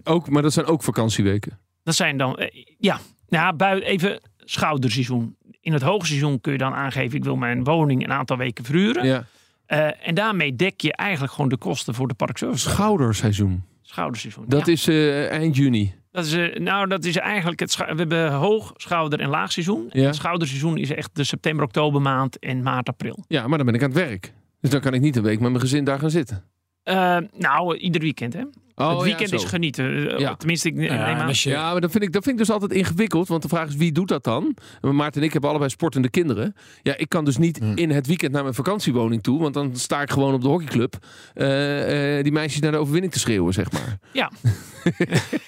Ook, 0.04 0.28
maar 0.28 0.42
dat 0.42 0.52
zijn 0.52 0.66
ook 0.66 0.82
vakantieweken. 0.82 1.58
Dat 1.82 1.94
zijn 1.94 2.16
dan, 2.16 2.36
eh, 2.36 2.64
ja, 2.78 3.00
nou, 3.28 3.54
bui, 3.54 3.80
even 3.80 4.20
schouderseizoen. 4.38 5.36
In 5.60 5.72
het 5.72 5.82
hoogseizoen 5.82 6.40
kun 6.40 6.52
je 6.52 6.58
dan 6.58 6.72
aangeven, 6.72 7.16
ik 7.16 7.24
wil 7.24 7.36
mijn 7.36 7.64
woning 7.64 8.04
een 8.04 8.12
aantal 8.12 8.36
weken 8.36 8.64
verhuren. 8.64 9.06
Ja. 9.06 9.24
Eh, 9.66 10.08
en 10.08 10.14
daarmee 10.14 10.56
dek 10.56 10.80
je 10.80 10.92
eigenlijk 10.92 11.32
gewoon 11.32 11.50
de 11.50 11.56
kosten 11.56 11.94
voor 11.94 12.08
de 12.08 12.14
parkservice. 12.14 12.68
Schouderseizoen. 12.68 13.64
Schouderseizoen. 13.82 14.44
Dat 14.48 14.66
ja. 14.66 14.72
is 14.72 14.88
eh, 14.88 15.30
eind 15.30 15.56
juni. 15.56 15.94
Dat 16.10 16.24
is, 16.24 16.32
eh, 16.32 16.56
nou, 16.56 16.88
dat 16.88 17.04
is 17.04 17.16
eigenlijk 17.16 17.60
het. 17.60 17.76
We 17.76 17.84
hebben 17.84 18.32
hoog, 18.32 18.72
schouder 18.76 19.20
en 19.20 19.28
laag 19.28 19.52
seizoen. 19.52 19.86
Het 19.88 20.14
schouderseizoen 20.14 20.76
is 20.78 20.90
echt 20.90 21.10
de 21.12 21.24
september, 21.24 21.64
oktober 21.64 22.00
maand 22.00 22.38
en 22.38 22.62
maart, 22.62 22.88
april. 22.88 23.24
Ja, 23.28 23.46
maar 23.46 23.56
dan 23.56 23.66
ben 23.66 23.74
ik 23.74 23.82
aan 23.82 23.90
het 23.90 23.98
werk. 23.98 24.32
Dus 24.60 24.70
dan 24.70 24.80
kan 24.80 24.94
ik 24.94 25.00
niet 25.00 25.16
een 25.16 25.22
week 25.22 25.40
met 25.40 25.50
mijn 25.50 25.60
gezin 25.62 25.84
daar 25.84 25.98
gaan 25.98 26.10
zitten. 26.10 26.44
Eh, 26.82 27.16
nou, 27.36 27.76
ieder 27.76 28.00
weekend 28.00 28.32
hè. 28.32 28.44
Oh, 28.80 28.94
het 28.94 29.02
weekend 29.02 29.30
ja, 29.30 29.36
is 29.36 29.44
genieten. 29.44 30.10
Eh, 30.12 30.18
Ja. 30.18 30.34
Tenminste, 30.34 30.68
ik 30.68 30.74
neem 30.74 30.84
Ja, 30.84 31.14
aan. 31.14 31.28
je- 31.32 31.48
Ja, 31.50 31.72
maar 31.72 31.80
dat 31.80 31.90
vind, 31.90 32.04
ik, 32.04 32.12
dat 32.12 32.22
vind 32.24 32.34
ik 32.40 32.46
dus 32.46 32.50
altijd 32.54 32.72
ingewikkeld. 32.72 33.28
Want 33.28 33.42
de 33.42 33.48
vraag 33.48 33.68
is, 33.68 33.74
wie 33.76 33.92
doet 33.92 34.08
dat 34.08 34.24
dan? 34.24 34.56
En 34.80 34.96
Maarten 34.96 35.20
en 35.20 35.26
ik 35.26 35.32
hebben 35.32 35.50
allebei 35.50 35.70
sportende 35.70 36.10
kinderen. 36.10 36.54
Ja, 36.82 36.96
ik 36.96 37.08
kan 37.08 37.24
dus 37.24 37.36
niet 37.36 37.58
Hm. 37.58 37.72
in 37.74 37.90
het 37.90 38.06
weekend 38.06 38.32
naar 38.32 38.42
mijn 38.42 38.54
vakantiewoning 38.54 39.22
toe. 39.22 39.40
Want 39.40 39.54
dan 39.54 39.76
sta 39.76 40.02
ik 40.02 40.10
gewoon 40.10 40.34
op 40.34 40.42
de 40.42 40.48
hockeyclub. 40.48 40.96
eh, 41.34 42.18
eh, 42.18 42.22
die 42.22 42.32
meisjes 42.32 42.60
naar 42.60 42.70
de 42.72 42.76
overwinning 42.78 43.12
te 43.12 43.18
schreeuwen, 43.18 43.52
zeg 43.52 43.72
maar. 43.72 43.98
Ja. 44.12 44.30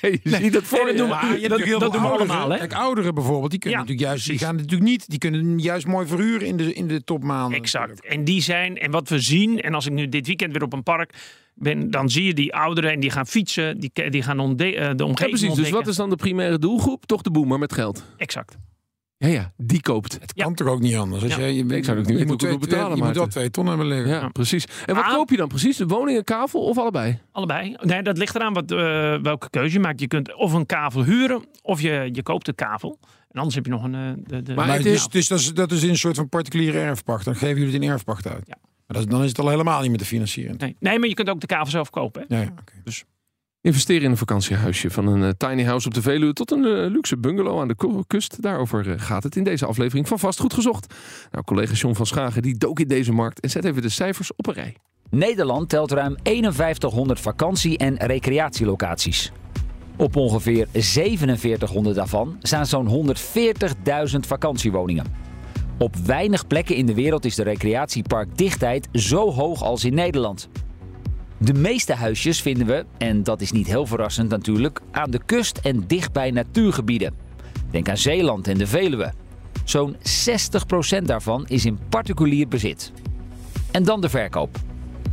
je 0.01 0.21
ziet 0.25 0.55
het 0.55 0.65
voor 0.65 0.79
dat 0.79 0.89
je. 0.91 0.97
doen 0.97 1.09
we. 1.09 1.49
Dat- 1.49 1.61
heel 1.61 1.79
dat 1.79 1.93
doen 1.93 2.03
we 2.03 2.09
allemaal, 2.09 2.51
hè? 2.51 2.59
Kijk, 2.59 2.73
ouderen 2.73 3.15
bijvoorbeeld, 3.15 3.51
die 3.51 3.59
kunnen 3.61 3.79
Ja, 3.79 3.85
natuurlijk 3.85 4.11
juist, 4.11 4.27
die 4.29 4.39
gaan 4.39 4.57
natuurlijk 4.57 4.83
niet, 4.83 5.09
die 5.09 5.19
kunnen 5.19 5.59
juist 5.59 5.87
mooi 5.87 6.07
verhuren 6.07 6.47
in 6.47 6.57
de, 6.57 6.75
in 6.75 6.87
de 6.89 7.05
topmaanden. 7.05 7.59
Exact. 7.59 8.07
En 8.07 8.25
die 8.25 8.41
zijn, 8.43 8.79
en 8.79 8.91
wat 8.91 9.09
we 9.09 9.19
zien, 9.19 9.61
en 9.61 9.75
als 9.75 9.87
ik 9.87 9.93
nu 9.93 10.09
dit 10.09 10.27
weekend 10.27 10.53
weer 10.53 10.63
op 10.63 10.73
een 10.73 10.83
park 10.83 11.13
ben, 11.55 11.91
dan 11.91 12.11
zie 12.11 12.25
je 12.25 12.35
die 12.35 12.55
ouderen 12.55 12.93
en 12.93 13.01
die 13.01 13.11
gaan 13.11 13.27
fietsen, 13.27 13.79
die, 13.81 14.11
die 14.11 14.23
gaan 14.23 14.39
ontde- 14.39 14.65
eh, 14.65 14.73
de 14.73 14.81
Ja, 14.81 15.05
omgeving 15.05 15.17
precies. 15.17 15.41
Dus 15.41 15.49
ontdekken. 15.49 15.73
wat 15.79 15.87
is 15.89 15.97
dan 15.97 16.11
de 16.11 16.17
primaire 16.17 16.59
doelgroep? 16.59 17.07
Toch 17.07 17.23
de 17.23 17.31
boemer 17.31 17.59
met 17.59 17.73
geld. 17.73 18.05
Exact. 18.17 18.57
Ja, 19.17 19.29
ja, 19.29 19.53
die 19.57 19.81
koopt. 19.81 20.13
Het 20.21 20.33
kan 20.33 20.55
toch 20.55 20.69
ook 20.69 20.81
niet 20.81 20.97
anders? 20.97 21.23
Als 21.23 21.35
Ja. 21.35 21.45
je, 21.45 21.55
je, 21.55 21.77
Ik 21.77 21.85
zou 21.85 21.97
niet 21.97 22.07
weten 22.07 22.23
hoe 22.23 22.31
het 22.31 22.39
twee- 22.39 22.51
wil 22.51 22.61
betalen, 22.61 22.97
Je 22.97 23.03
moet 23.05 23.17
wel 23.17 23.27
twee 23.27 23.51
ton 23.51 23.67
hebben 23.67 23.87
liggen. 23.87 24.09
Ja, 24.09 24.29
precies. 24.29 24.65
En 24.87 24.95
wat 24.95 25.05
koop 25.07 25.31
je 25.31 25.37
dan 25.37 25.49
precies? 25.49 25.77
De 25.77 25.87
woning, 25.87 26.19
een 26.19 26.25
kavel 26.25 26.61
of 26.65 26.79
allebei? 26.79 27.19
Allebei. 27.33 27.77
Nee, 27.81 28.03
dat 28.03 28.19
ligt 28.19 28.35
eraan 28.35 28.53
wat, 28.53 28.71
eh, 28.71 28.79
welke 29.23 29.51
keuze 29.51 29.73
je 29.75 29.81
maakt. 29.81 30.01
Je 30.01 30.07
kunt 30.07 30.35
of 30.35 30.53
een 30.53 30.67
kavel 30.67 31.05
huren, 31.05 31.45
of 31.63 31.81
je, 31.81 32.09
je 32.13 32.23
koopt 32.23 32.47
de 32.47 32.53
kavel. 32.53 32.99
En 33.31 33.39
anders 33.39 33.55
heb 33.55 33.65
je 33.65 33.71
nog 33.71 33.83
een... 33.85 33.95
eh, 33.95 34.01
de, 34.27 34.43
de, 34.43 34.55
Maar 34.55 34.73
het 34.73 34.87
is, 34.87 35.09
dus 35.09 35.29
dat 35.29 35.39
is, 35.39 35.55
dat 35.55 35.73
is 35.73 35.83
een 35.83 35.97
soort 35.97 36.17
van 36.17 36.29
particuliere 36.29 36.79
erfpacht. 36.79 37.25
Dan 37.25 37.35
geven 37.35 37.57
jullie 37.59 37.73
het 37.75 37.83
in 37.83 37.89
erfpacht 37.89 38.27
uit. 38.29 38.43
Ja. 38.47 38.57
Maar 38.93 39.01
dat, 39.03 39.11
is- 39.11 39.17
dan 39.17 39.23
is 39.23 39.29
het 39.29 39.39
al 39.39 39.49
helemaal 39.49 39.81
niet 39.81 39.89
meer 39.91 39.99
te 39.99 40.05
financieren. 40.05 40.55
nee. 40.59 40.77
nee, 40.81 40.99
maar 40.99 41.09
je 41.09 41.15
kunt 41.15 41.29
ook 41.31 41.41
de 41.41 41.47
kavel 41.47 41.71
zelf 41.71 41.91
kopen. 41.91 42.25
Hè? 42.29 42.37
Ja, 42.37 42.43
ja, 42.43 42.49
oké. 42.61 42.73
Investeren 43.61 44.03
in 44.03 44.11
een 44.11 44.17
vakantiehuisje. 44.17 44.91
Van 44.91 45.07
een 45.07 45.23
eh, 45.23 45.31
tiny 45.49 45.65
house 45.65 45.87
op 45.89 45.95
de 45.95 46.03
Veluwe 46.03 46.33
tot 46.33 46.51
een 46.51 46.65
eh, 46.65 46.91
luxe 46.91 47.19
bungalow 47.19 47.61
aan 47.61 47.69
de 47.69 48.05
kust. 48.07 48.43
Daarover 48.43 48.91
eh, 48.93 49.01
gaat 49.01 49.23
het 49.23 49.37
in 49.37 49.45
deze 49.45 49.67
aflevering 49.67 50.09
van 50.09 50.19
Vastgoed 50.19 50.55
Gezocht. 50.55 50.95
Nou, 51.31 51.45
collega 51.45 51.73
John 51.75 51.95
van 51.95 52.07
Schagen 52.07 52.43
die 52.43 52.59
dook 52.59 52.81
in 52.81 52.89
deze 52.89 53.13
markt 53.13 53.41
en 53.41 53.51
zet 53.51 53.65
even 53.65 53.83
de 53.83 53.89
cijfers 53.89 54.35
op 54.37 54.47
een 54.47 54.55
rij. 54.55 54.77
Nederland 55.11 55.69
telt 55.69 55.91
ruim 55.93 56.17
5100 56.23 57.21
vakantie- 57.21 57.79
en 57.79 57.97
recreatielocaties. 57.97 59.33
Op 59.97 60.17
ongeveer 60.17 60.67
4700 60.73 61.97
daarvan 61.97 62.37
staan 62.43 62.67
zo'n 62.67 62.87
140.000 62.87 64.27
vakantiewoningen. 64.27 65.05
Op 65.79 65.97
weinig 65.97 66.47
plekken 66.47 66.77
in 66.77 66.87
de 66.87 66.95
wereld 66.95 67.25
is 67.25 67.35
de 67.35 67.43
recreatieparkdichtheid 67.43 68.89
zo 68.93 69.33
hoog 69.33 69.63
als 69.63 69.85
in 69.85 69.95
Nederland. 69.95 70.49
De 71.39 71.55
meeste 71.55 71.95
huisjes 71.95 72.43
vinden 72.43 72.67
we, 72.67 72.85
en 72.99 73.23
dat 73.23 73.41
is 73.41 73.53
niet 73.53 73.67
heel 73.67 73.87
verrassend 73.87 74.29
natuurlijk, 74.29 74.81
aan 74.91 75.11
de 75.11 75.21
kust 75.27 75.59
en 75.59 75.85
dicht 75.87 76.13
bij 76.13 76.31
natuurgebieden. 76.31 77.15
Denk 77.71 77.89
aan 77.89 77.97
Zeeland 77.97 78.49
en 78.49 78.59
de 78.59 78.67
Veluwe. 78.67 79.13
Zo'n 79.65 79.97
60% 81.01 81.03
daarvan 81.03 81.47
is 81.47 81.65
in 81.65 81.79
particulier 81.89 82.49
bezit. 82.49 82.93
En 83.71 83.85
dan 83.85 84.01
de 84.01 84.09
verkoop. 84.09 84.59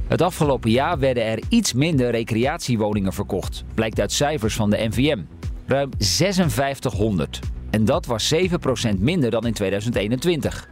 Het 0.07 0.21
afgelopen 0.21 0.71
jaar 0.71 0.99
werden 0.99 1.25
er 1.25 1.39
iets 1.49 1.73
minder 1.73 2.11
recreatiewoningen 2.11 3.13
verkocht, 3.13 3.63
blijkt 3.73 3.99
uit 3.99 4.11
cijfers 4.11 4.55
van 4.55 4.69
de 4.69 4.87
NVM. 4.89 5.19
Ruim 5.65 5.89
5600. 5.97 7.39
En 7.69 7.85
dat 7.85 8.05
was 8.05 8.33
7% 8.33 8.99
minder 8.99 9.31
dan 9.31 9.45
in 9.45 9.53
2021. 9.53 10.69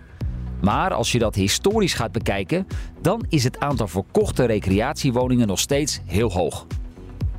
Maar 0.62 0.93
als 0.93 1.12
je 1.12 1.19
dat 1.19 1.36
historisch 1.36 1.93
gaat 1.93 2.12
bekijken, 2.12 2.67
dan 3.02 3.26
is 3.30 3.43
het 3.43 3.60
aantal 3.60 3.88
verkochte 3.88 4.45
recreatiewoningen 4.45 5.48
nog 5.48 5.60
steeds 5.60 6.00
heel 6.06 6.32
hoog. 6.32 6.65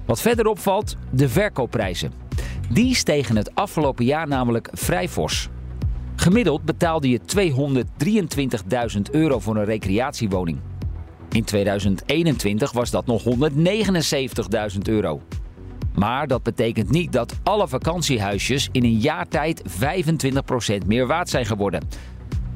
Wat 0.07 0.21
verder 0.21 0.47
opvalt, 0.47 0.97
de 1.11 1.29
verkoopprijzen. 1.29 2.13
Die 2.71 2.95
stegen 2.95 3.37
het 3.37 3.55
afgelopen 3.55 4.05
jaar 4.05 4.29
namelijk 4.29 4.69
vrij 4.73 5.09
fors. 5.09 5.49
Gemiddeld 6.17 6.63
betaalde 6.63 7.09
je 7.09 7.21
223.000 8.97 9.01
euro 9.11 9.39
voor 9.39 9.57
een 9.57 9.65
recreatiewoning. 9.65 10.59
In 11.31 11.45
2021 11.45 12.73
was 12.73 12.91
dat 12.91 13.07
nog 13.07 13.25
179.000 13.25 14.79
euro. 14.83 15.21
Maar 15.99 16.27
dat 16.27 16.43
betekent 16.43 16.91
niet 16.91 17.13
dat 17.13 17.35
alle 17.43 17.69
vakantiehuisjes 17.69 18.69
in 18.73 18.85
een 18.85 18.99
jaar 18.99 19.29
tijd 19.29 19.63
25% 20.83 20.87
meer 20.87 21.07
waard 21.07 21.29
zijn 21.29 21.47
geworden. 21.47 21.83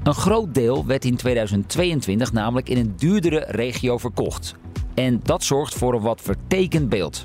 Een 0.03 0.15
groot 0.15 0.55
deel 0.55 0.87
werd 0.87 1.05
in 1.05 1.17
2022 1.17 2.33
namelijk 2.33 2.69
in 2.69 2.79
een 2.79 2.95
duurdere 2.97 3.45
regio 3.49 3.99
verkocht. 3.99 4.55
En 4.95 5.21
dat 5.23 5.45
zorgt 5.45 5.75
voor 5.75 5.95
een 5.95 6.01
wat 6.01 6.21
vertekend 6.21 6.89
beeld. 6.89 7.23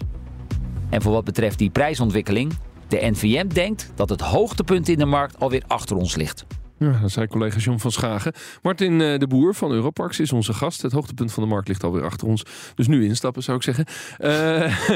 En 0.89 1.01
voor 1.01 1.11
wat 1.11 1.23
betreft 1.23 1.57
die 1.57 1.69
prijsontwikkeling, 1.69 2.53
de 2.87 2.97
NVM 3.01 3.47
denkt 3.47 3.91
dat 3.95 4.09
het 4.09 4.21
hoogtepunt 4.21 4.89
in 4.89 4.97
de 4.97 5.05
markt 5.05 5.39
alweer 5.39 5.63
achter 5.67 5.95
ons 5.95 6.15
ligt. 6.15 6.45
Ja, 6.79 6.99
dat 7.01 7.11
zei 7.11 7.27
collega 7.27 7.57
John 7.57 7.77
van 7.77 7.91
Schagen. 7.91 8.33
Martin 8.61 9.01
eh, 9.01 9.19
de 9.19 9.27
Boer 9.27 9.55
van 9.55 9.71
Europarks 9.71 10.19
is 10.19 10.31
onze 10.31 10.53
gast. 10.53 10.81
Het 10.81 10.91
hoogtepunt 10.91 11.33
van 11.33 11.43
de 11.43 11.49
markt 11.49 11.67
ligt 11.67 11.83
alweer 11.83 12.03
achter 12.03 12.27
ons. 12.27 12.43
Dus 12.75 12.87
nu 12.87 13.05
instappen 13.05 13.43
zou 13.43 13.57
ik 13.57 13.63
zeggen. 13.63 13.85
Eh, 14.17 14.63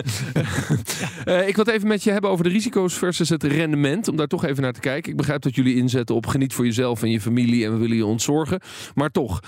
eh, 1.25 1.47
ik 1.47 1.55
wil 1.55 1.65
het 1.65 1.73
even 1.73 1.87
met 1.87 2.03
je 2.03 2.11
hebben 2.11 2.29
over 2.29 2.43
de 2.43 2.49
risico's 2.49 2.93
versus 2.93 3.29
het 3.29 3.43
rendement. 3.43 4.07
Om 4.07 4.15
daar 4.15 4.27
toch 4.27 4.45
even 4.45 4.63
naar 4.63 4.73
te 4.73 4.79
kijken. 4.79 5.11
Ik 5.11 5.17
begrijp 5.17 5.41
dat 5.41 5.55
jullie 5.55 5.75
inzetten 5.75 6.15
op 6.15 6.27
geniet 6.27 6.53
voor 6.53 6.65
jezelf 6.65 7.03
en 7.03 7.09
je 7.09 7.21
familie. 7.21 7.65
En 7.65 7.71
we 7.71 7.77
willen 7.77 7.97
je 7.97 8.05
ontzorgen. 8.05 8.59
Maar 8.95 9.09
toch, 9.09 9.39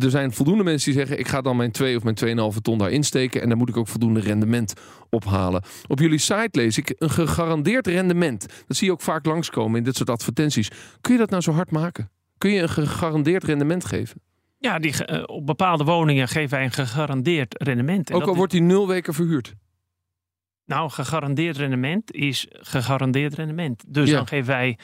er 0.00 0.10
zijn 0.10 0.32
voldoende 0.32 0.64
mensen 0.64 0.90
die 0.90 1.00
zeggen... 1.00 1.18
ik 1.18 1.28
ga 1.28 1.40
dan 1.40 1.56
mijn 1.56 1.70
2 1.70 1.96
of 1.96 2.02
mijn 2.02 2.52
2,5 2.54 2.60
ton 2.62 2.78
daar 2.78 2.90
insteken. 2.90 3.42
En 3.42 3.48
daar 3.48 3.58
moet 3.58 3.68
ik 3.68 3.76
ook 3.76 3.88
voldoende 3.88 4.20
rendement 4.20 4.72
ophalen. 5.10 5.62
Op 5.86 5.98
jullie 5.98 6.18
site 6.18 6.48
lees 6.52 6.78
ik 6.78 6.94
een 6.98 7.10
gegarandeerd 7.10 7.86
rendement. 7.86 8.46
Dat 8.66 8.76
zie 8.76 8.86
je 8.86 8.92
ook 8.92 9.00
vaak 9.00 9.26
langskomen 9.26 9.78
in 9.78 9.84
dit 9.84 9.96
soort 9.96 10.10
advertenties. 10.10 10.70
Kun 11.00 11.12
je 11.12 11.18
dat 11.18 11.30
nou 11.30 11.42
zo 11.42 11.52
hard 11.52 11.67
maken? 11.70 12.10
Kun 12.38 12.50
je 12.50 12.62
een 12.62 12.68
gegarandeerd 12.68 13.44
rendement 13.44 13.84
geven? 13.84 14.20
Ja, 14.58 14.78
die, 14.78 15.04
eh, 15.04 15.22
op 15.26 15.46
bepaalde 15.46 15.84
woningen 15.84 16.28
geven 16.28 16.50
wij 16.50 16.64
een 16.64 16.72
gegarandeerd 16.72 17.62
rendement. 17.62 18.10
En 18.10 18.16
Ook 18.16 18.26
al 18.26 18.34
wordt 18.36 18.52
die 18.52 18.62
nul 18.62 18.88
weken 18.88 19.14
verhuurd. 19.14 19.54
Nou, 20.64 20.90
gegarandeerd 20.90 21.56
rendement 21.56 22.12
is 22.12 22.46
gegarandeerd 22.50 23.34
rendement. 23.34 23.84
Dus 23.86 24.08
Ja. 24.08 24.16
dan 24.16 24.26
geven 24.26 24.46
wij 24.46 24.78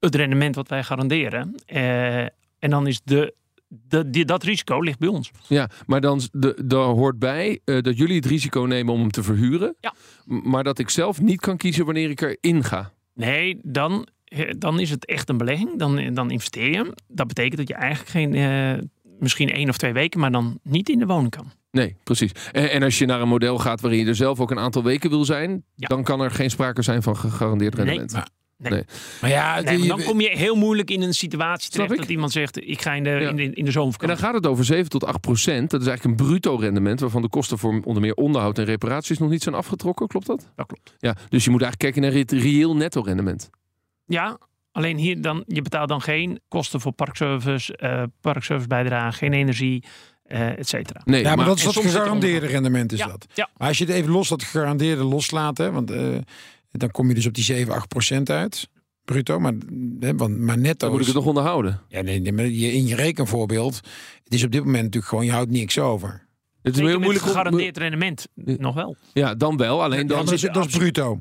het 0.00 0.14
rendement 0.14 0.54
wat 0.54 0.68
wij 0.68 0.84
garanderen. 0.84 1.54
Eh, 1.66 2.20
en 2.58 2.70
dan 2.70 2.86
is 2.86 3.00
de, 3.04 3.34
de, 3.68 4.10
die, 4.10 4.24
dat 4.24 4.42
risico 4.42 4.80
ligt 4.80 4.98
bij 4.98 5.08
ons. 5.08 5.30
Ja, 5.48 5.68
maar 5.86 6.00
dan 6.00 6.20
de, 6.32 6.62
daar 6.66 6.84
hoort 6.84 7.18
bij 7.18 7.60
eh, 7.64 7.80
dat 7.82 7.98
jullie 7.98 8.16
het 8.16 8.26
risico 8.26 8.60
nemen 8.60 8.94
om 8.94 9.00
hem 9.00 9.10
te 9.10 9.22
verhuren. 9.22 9.76
Ja. 9.80 9.94
Maar 10.24 10.64
dat 10.64 10.78
ik 10.78 10.90
zelf 10.90 11.20
niet 11.20 11.40
kan 11.40 11.56
kiezen 11.56 11.84
wanneer 11.84 12.10
ik 12.10 12.20
erin 12.20 12.64
ga. 12.64 12.92
Nee, 13.14 13.60
dan, 13.62 14.06
dan 14.58 14.80
is 14.80 14.90
het 14.90 15.06
echt 15.06 15.28
een 15.28 15.36
belegging. 15.38 15.78
Dan, 15.78 16.14
dan 16.14 16.30
investeer 16.30 16.70
je. 16.70 16.94
Dat 17.08 17.26
betekent 17.26 17.56
dat 17.56 17.68
je 17.68 17.74
eigenlijk 17.74 18.10
geen, 18.10 18.34
eh, 18.34 18.82
misschien 19.18 19.50
één 19.52 19.68
of 19.68 19.76
twee 19.76 19.92
weken, 19.92 20.20
maar 20.20 20.32
dan 20.32 20.58
niet 20.62 20.88
in 20.88 20.98
de 20.98 21.06
woning 21.06 21.30
kan. 21.30 21.52
Nee, 21.70 21.96
precies. 22.04 22.30
En, 22.52 22.70
en 22.70 22.82
als 22.82 22.98
je 22.98 23.06
naar 23.06 23.20
een 23.20 23.28
model 23.28 23.58
gaat 23.58 23.80
waarin 23.80 24.00
je 24.00 24.06
er 24.06 24.14
zelf 24.14 24.40
ook 24.40 24.50
een 24.50 24.58
aantal 24.58 24.82
weken 24.82 25.10
wil 25.10 25.24
zijn, 25.24 25.64
Ja. 25.74 25.88
dan 25.88 26.02
kan 26.02 26.20
er 26.20 26.30
geen 26.30 26.50
sprake 26.50 26.82
zijn 26.82 27.02
van 27.02 27.16
gegarandeerd 27.16 27.76
Nee, 27.76 27.84
rendement. 27.84 28.12
maar- 28.12 28.28
Nee. 28.58 28.84
Maar 29.20 29.30
ja, 29.30 29.60
Nee, 29.60 29.78
maar 29.78 29.88
dan 29.88 30.02
kom 30.02 30.20
je 30.20 30.28
heel 30.36 30.56
moeilijk 30.56 30.90
in 30.90 31.02
een 31.02 31.14
situatie 31.14 31.70
terecht 31.70 31.96
dat 31.96 32.08
iemand 32.08 32.32
zegt: 32.32 32.68
Ik 32.68 32.82
ga 32.82 32.92
in 32.94 33.04
de, 33.04 33.10
Ja. 33.10 33.28
in 33.28 33.36
de, 33.36 33.42
in 33.42 33.64
de 33.64 33.72
En 33.98 34.06
dan 34.06 34.16
gaat 34.16 34.34
het 34.34 34.46
over 34.46 34.64
7 34.64 34.88
tot 34.90 35.04
8 35.04 35.20
procent. 35.20 35.70
Dat 35.70 35.80
is 35.80 35.86
eigenlijk 35.86 36.20
een 36.20 36.26
bruto 36.26 36.56
rendement 36.56 37.00
waarvan 37.00 37.22
de 37.22 37.28
kosten 37.28 37.58
voor 37.58 37.80
onder 37.84 38.02
meer 38.02 38.14
onderhoud 38.14 38.58
en 38.58 38.64
reparaties 38.64 39.18
nog 39.18 39.30
niet 39.30 39.42
zijn 39.42 39.54
afgetrokken. 39.54 40.06
Klopt 40.06 40.26
dat? 40.26 40.52
Dat 40.54 40.66
klopt. 40.66 40.94
Ja, 40.98 41.16
dus 41.28 41.44
je 41.44 41.50
moet 41.50 41.62
eigenlijk 41.62 41.94
kijken 41.94 42.02
naar 42.02 42.20
het 42.20 42.32
reëel 42.32 42.76
netto 42.76 43.00
rendement. 43.00 43.50
Ja, 44.08 44.38
alleen 44.72 44.96
hier 44.96 45.20
dan, 45.20 45.42
je 45.46 45.62
betaalt 45.62 45.88
dan 45.88 46.00
geen 46.00 46.40
kosten 46.48 46.80
voor 46.80 46.92
parkservice, 46.92 47.76
eh 47.76 48.02
parkservicebijdrage, 48.20 49.16
geen 49.18 49.32
energie, 49.32 49.84
eh 50.24 50.58
et 50.58 50.68
cetera. 50.68 51.00
Nee, 51.04 51.22
ja, 51.22 51.34
maar, 51.34 51.46
dat 51.46 51.58
is 51.58 51.64
dat 51.64 51.74
er 51.76 51.82
gegarandeerde 51.82 52.46
rendement 52.46 52.92
is 52.92 52.98
Ja, 52.98 53.06
dat. 53.06 53.26
ja. 53.34 53.48
Maar 53.56 53.68
als 53.68 53.78
je 53.78 53.84
het 53.84 53.94
even 53.94 54.10
los 54.10 54.28
dat 54.28 54.42
gegarandeerde 54.42 55.02
loslaat, 55.04 55.58
hè, 55.58 55.70
want 55.72 55.90
eh, 55.90 56.16
dan 56.70 56.90
kom 56.90 57.08
je 57.08 57.14
dus 57.14 57.26
op 57.26 57.34
die 57.34 57.44
7, 57.44 57.74
8 57.74 57.88
procent 57.88 58.30
uit. 58.30 58.68
Bruto, 59.04 59.38
maar, 59.40 59.52
hè, 60.00 60.14
want, 60.16 60.38
maar 60.38 60.58
netto. 60.58 60.78
dan 60.78 60.90
moet 60.90 61.00
ik 61.00 61.00
is- 61.00 61.06
het 61.06 61.16
nog 61.16 61.26
onderhouden. 61.26 61.80
ja, 61.88 62.00
nee, 62.02 62.20
nee, 62.20 62.32
maar 62.32 62.46
je, 62.46 62.72
in 62.72 62.86
je 62.86 62.94
rekenvoorbeeld, 62.94 63.76
het 64.24 64.34
is 64.34 64.44
op 64.44 64.50
dit 64.50 64.64
moment 64.64 64.82
natuurlijk 64.82 65.06
gewoon, 65.10 65.24
je 65.24 65.30
houdt 65.32 65.50
niks 65.50 65.78
over. 65.78 66.26
Het 66.62 66.76
is 66.78 66.82
heel 66.86 66.98
moeilijk 66.98 67.24
gegarandeerd 67.24 67.76
rendement 67.76 68.28
nog 68.34 68.74
wel. 68.74 68.96
Ja, 69.12 69.34
dan 69.34 69.56
wel. 69.56 69.82
Alleen 69.82 70.00
Ja, 70.00 70.04
dan 70.06 70.24
dat, 70.24 70.34
is, 70.34 70.40
dat 70.40 70.66
is 70.66 70.76
bruto. 70.76 71.20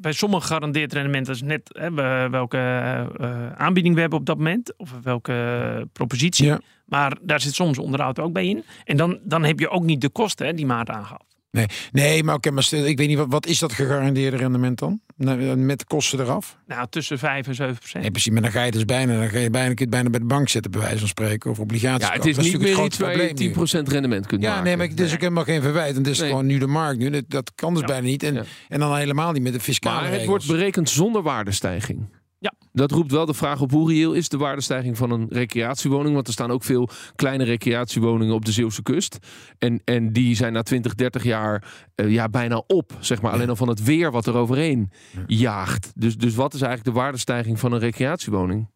Bij 0.00 0.12
sommige 0.12 0.42
gegarandeerd 0.46 0.92
rendement, 0.92 1.26
dat 1.26 1.34
is 1.34 1.42
net 1.42 1.70
hè, 1.78 1.90
we- 1.92 2.28
welke 2.30 2.56
eh, 2.58 3.52
aanbieding 3.56 3.94
we 3.94 4.00
hebben 4.00 4.18
op 4.18 4.26
dat 4.26 4.36
moment. 4.36 4.76
Of 4.76 4.92
welke 5.02 5.88
propositie. 5.92 6.46
Ja. 6.46 6.60
Maar 6.84 7.16
daar 7.22 7.40
zit 7.40 7.54
soms 7.54 7.78
onderhoud 7.78 8.18
ook 8.18 8.32
bij 8.32 8.46
in. 8.46 8.64
En 8.84 8.96
dan, 8.96 9.18
dan 9.22 9.44
heb 9.44 9.58
je 9.58 9.68
ook 9.68 9.82
niet 9.82 10.00
de 10.00 10.08
kosten 10.08 10.46
hè, 10.46 10.54
die 10.54 10.66
Maarten 10.66 10.94
aangaf. 10.94 11.20
Nee, 11.56 11.66
nee 11.92 12.24
maar 12.24 12.34
oké, 12.34 12.50
maar 12.50 12.62
stel, 12.62 12.84
ik 12.86 12.98
weet 12.98 13.08
niet, 13.08 13.16
wat, 13.16 13.26
wat 13.30 13.46
is 13.46 13.58
dat 13.58 13.72
gegarandeerde 13.72 14.36
rendement 14.36 14.78
dan? 14.78 15.00
Nou, 15.16 15.56
Met 15.56 15.78
de 15.78 15.84
kosten 15.84 16.20
eraf? 16.20 16.56
Nou, 16.66 16.86
tussen 16.90 17.18
5 17.18 17.46
en 17.46 17.54
7 17.54 17.74
procent. 17.76 18.02
Nee, 18.02 18.10
precies, 18.12 18.32
maar 18.32 18.42
dan 18.42 18.50
ga 18.50 18.62
je 18.62 18.70
dus 18.70 18.84
bijna, 18.84 19.18
dan 19.18 19.28
ga 19.28 19.38
je 19.38 19.50
bijna, 19.50 19.66
kun 19.66 19.74
je 19.76 19.80
het 19.82 19.90
bijna 19.90 20.10
bij 20.10 20.20
de 20.20 20.26
bank 20.26 20.48
zetten, 20.48 20.70
bij 20.70 20.80
wijze 20.80 20.98
van 20.98 21.08
spreken, 21.08 21.50
of 21.50 21.58
obligaties. 21.58 22.06
Ja, 22.08 22.12
het 22.14 22.24
is 22.26 22.34
Dat 22.34 22.44
niet 22.44 22.52
natuurlijk 22.52 22.74
meer 22.74 22.84
het 22.84 22.92
iets 22.92 22.98
waar 23.02 23.10
je 23.10 23.16
probleem 23.26 23.78
nu. 23.80 23.84
10% 23.84 23.88
rendement 23.88 24.26
kunt 24.26 24.42
Ja, 24.42 24.48
maken. 24.48 24.64
nee, 24.64 24.76
maar 24.76 24.86
ik- 24.86 24.96
dus 24.96 25.12
ik 25.12 25.20
helemaal 25.20 25.44
geen 25.44 25.62
verwijt. 25.62 25.90
En 25.92 25.98
het 26.02 26.06
is 26.06 26.18
Nee. 26.18 26.28
gewoon 26.28 26.46
nu 26.46 26.58
de 26.58 26.66
markt. 26.66 26.98
Nu, 26.98 27.10
dat, 27.10 27.24
dat 27.28 27.52
kan 27.54 27.72
dus 27.72 27.80
Ja. 27.80 27.86
bijna 27.86 28.06
niet. 28.06 28.22
En, 28.22 28.34
Ja. 28.34 28.42
en 28.68 28.80
dan 28.80 28.96
helemaal 28.96 29.32
niet 29.32 29.42
met 29.42 29.52
de 29.52 29.60
fiscale 29.60 29.94
Maar 29.94 30.02
het 30.04 30.12
regels. 30.12 30.28
wordt 30.30 30.46
berekend 30.46 30.90
zonder 30.90 31.22
waardestijging. 31.22 32.06
Ja. 32.38 32.52
Dat 32.72 32.90
roept 32.90 33.10
wel 33.10 33.26
de 33.26 33.34
vraag 33.34 33.60
op 33.60 33.70
hoe 33.70 33.90
reëel 33.90 34.12
is 34.12 34.28
de 34.28 34.36
waardestijging 34.36 34.96
van 34.96 35.10
een 35.10 35.26
recreatiewoning. 35.28 36.14
Want 36.14 36.26
er 36.26 36.32
staan 36.32 36.50
ook 36.50 36.64
veel 36.64 36.88
kleine 37.14 37.44
recreatiewoningen 37.44 38.34
op 38.34 38.44
de 38.44 38.52
Zeeuwse 38.52 38.82
kust. 38.82 39.18
En, 39.58 39.80
en 39.84 40.12
die 40.12 40.36
zijn 40.36 40.52
na 40.52 40.62
20, 40.62 40.94
30 40.94 41.22
jaar 41.24 41.88
eh, 41.94 42.10
ja, 42.10 42.28
bijna 42.28 42.62
op. 42.66 42.92
Zeg 43.00 43.22
maar. 43.22 43.32
Alleen 43.32 43.48
al 43.48 43.56
van 43.56 43.68
het 43.68 43.82
weer 43.82 44.10
wat 44.10 44.26
er 44.26 44.34
overheen 44.34 44.90
jaagt. 45.26 45.92
Dus, 45.94 46.16
dus 46.16 46.34
wat 46.34 46.54
is 46.54 46.60
eigenlijk 46.60 46.94
de 46.94 47.02
waardestijging 47.02 47.60
van 47.60 47.72
een 47.72 47.78
recreatiewoning? 47.78 48.68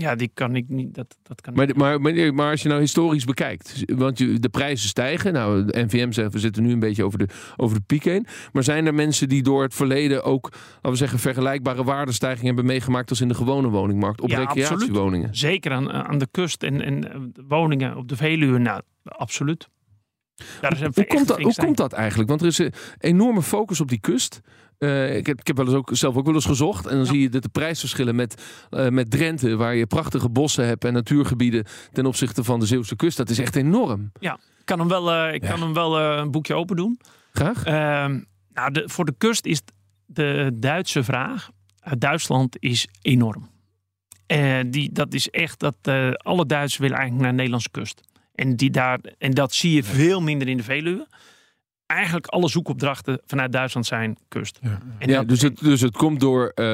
Ja, 0.00 0.14
die 0.14 0.30
kan 0.34 0.56
ik 0.56 0.68
niet. 0.68 0.94
Dat, 0.94 1.16
dat 1.22 1.40
kan 1.40 1.54
Maar, 1.54 1.68
maar, 1.76 2.00
maar, 2.00 2.34
maar 2.34 2.50
als 2.50 2.62
je 2.62 2.68
nou 2.68 2.80
historisch 2.80 3.24
bekijkt, 3.24 3.84
want 3.86 4.18
je, 4.18 4.38
de 4.38 4.48
prijzen 4.48 4.88
stijgen. 4.88 5.32
Nou, 5.32 5.64
de 5.64 5.82
NVM 5.84 6.12
zegt 6.12 6.32
we 6.32 6.38
zitten 6.38 6.62
nu 6.62 6.72
een 6.72 6.78
beetje 6.78 7.04
over 7.04 7.18
de, 7.18 7.28
over 7.56 7.76
de 7.76 7.82
piek 7.86 8.04
heen. 8.04 8.26
Maar 8.52 8.64
zijn 8.64 8.86
er 8.86 8.94
mensen 8.94 9.28
die 9.28 9.42
door 9.42 9.62
het 9.62 9.74
verleden 9.74 10.24
ook, 10.24 10.48
laten 10.52 10.90
we 10.90 10.96
zeggen, 10.96 11.18
vergelijkbare 11.18 11.84
waardestijgingen 11.84 12.46
hebben 12.46 12.64
meegemaakt 12.64 13.10
als 13.10 13.20
in 13.20 13.28
de 13.28 13.34
gewone 13.34 13.68
woningmarkt 13.68 14.20
op 14.20 14.28
Ja, 14.28 14.42
absoluut. 14.42 14.68
recreatiewoningen? 14.68 15.34
Zeker 15.34 15.72
aan, 15.72 15.92
aan 15.92 16.18
de 16.18 16.28
kust 16.30 16.62
en, 16.62 16.82
en 16.82 17.32
woningen 17.48 17.96
op 17.96 18.08
de 18.08 18.16
Veluwe. 18.16 18.58
Nou, 18.58 18.80
absoluut. 19.04 19.68
Daar 20.60 20.90
Hoe 20.94 21.06
komt, 21.06 21.28
dat, 21.28 21.40
hoe 21.40 21.54
komt 21.54 21.76
dat 21.76 21.92
eigenlijk? 21.92 22.28
Want 22.28 22.40
er 22.40 22.46
is 22.46 22.58
een 22.58 22.72
enorme 22.98 23.42
focus 23.42 23.80
op 23.80 23.88
die 23.88 24.00
kust. 24.00 24.40
Eh, 24.80 25.16
ik, 25.16 25.26
heb, 25.26 25.40
ik 25.40 25.46
heb 25.46 25.56
wel 25.56 25.66
eens 25.66 25.74
ook, 25.74 25.90
zelf 25.92 26.16
ook 26.16 26.24
wel 26.26 26.34
eens 26.34 26.44
gezocht. 26.44 26.86
En 26.86 26.96
dan 26.96 27.06
zie 27.06 27.20
je 27.20 27.28
dat 27.28 27.42
de 27.42 27.48
prijsverschillen 27.48 28.14
met, 28.14 28.42
eh, 28.70 28.88
met 28.88 29.10
Drenthe, 29.10 29.56
waar 29.56 29.74
je 29.74 29.86
prachtige 29.86 30.28
bossen 30.28 30.66
hebt 30.66 30.84
en 30.84 30.92
natuurgebieden 30.92 31.64
ten 31.92 32.06
opzichte 32.06 32.44
van 32.44 32.60
de 32.60 32.66
Zeeuwse 32.66 32.96
kust, 32.96 33.16
dat 33.16 33.30
is 33.30 33.38
echt 33.38 33.56
enorm. 33.56 34.10
Ik 34.20 34.30
kan 34.64 34.78
hem 34.78 34.88
wel, 34.88 35.12
eh, 35.12 35.34
ik 35.34 35.42
Ja. 35.42 35.48
kan 35.50 35.60
hem 35.60 35.72
wel 35.72 36.00
een 36.00 36.30
boekje 36.30 36.54
open 36.54 36.76
doen. 36.76 37.00
Graag. 37.32 37.64
Ehm, 37.64 38.20
nou, 38.54 38.72
de, 38.72 38.82
voor 38.86 39.04
de 39.04 39.14
kust 39.18 39.46
is 39.46 39.60
de 40.06 40.50
Duitse 40.54 41.04
vraag 41.04 41.50
uit 41.80 42.00
Duitsland 42.00 42.56
is 42.58 42.88
enorm. 43.02 43.48
Die, 44.66 44.92
dat 44.92 45.14
is 45.14 45.28
echt 45.28 45.58
dat 45.60 45.76
alle 46.16 46.46
Duitsers 46.46 46.76
willen 46.80 46.96
eigenlijk 46.96 47.20
naar 47.22 47.30
de 47.30 47.36
Nederlandse 47.36 47.70
kust. 47.70 48.00
En, 48.34 48.56
die 48.56 48.70
daar, 48.70 49.00
en 49.18 49.30
dat 49.30 49.54
zie 49.54 49.72
je 49.72 49.84
veel 49.84 50.20
minder 50.20 50.48
in 50.48 50.56
de 50.56 50.62
Veluwe. 50.62 51.06
Eigenlijk 51.90 52.26
alle 52.26 52.48
zoekopdrachten 52.48 53.20
vanuit 53.26 53.52
Duitsland 53.52 53.86
zijn 53.86 54.16
kust. 54.28 54.58
En 54.98 55.08
Ja, 55.08 55.16
dat- 55.18 55.28
dus, 55.28 55.42
het, 55.42 55.58
dus 55.58 55.80
het 55.80 55.96
komt 55.96 56.20
door, 56.20 56.46
eh, 56.48 56.64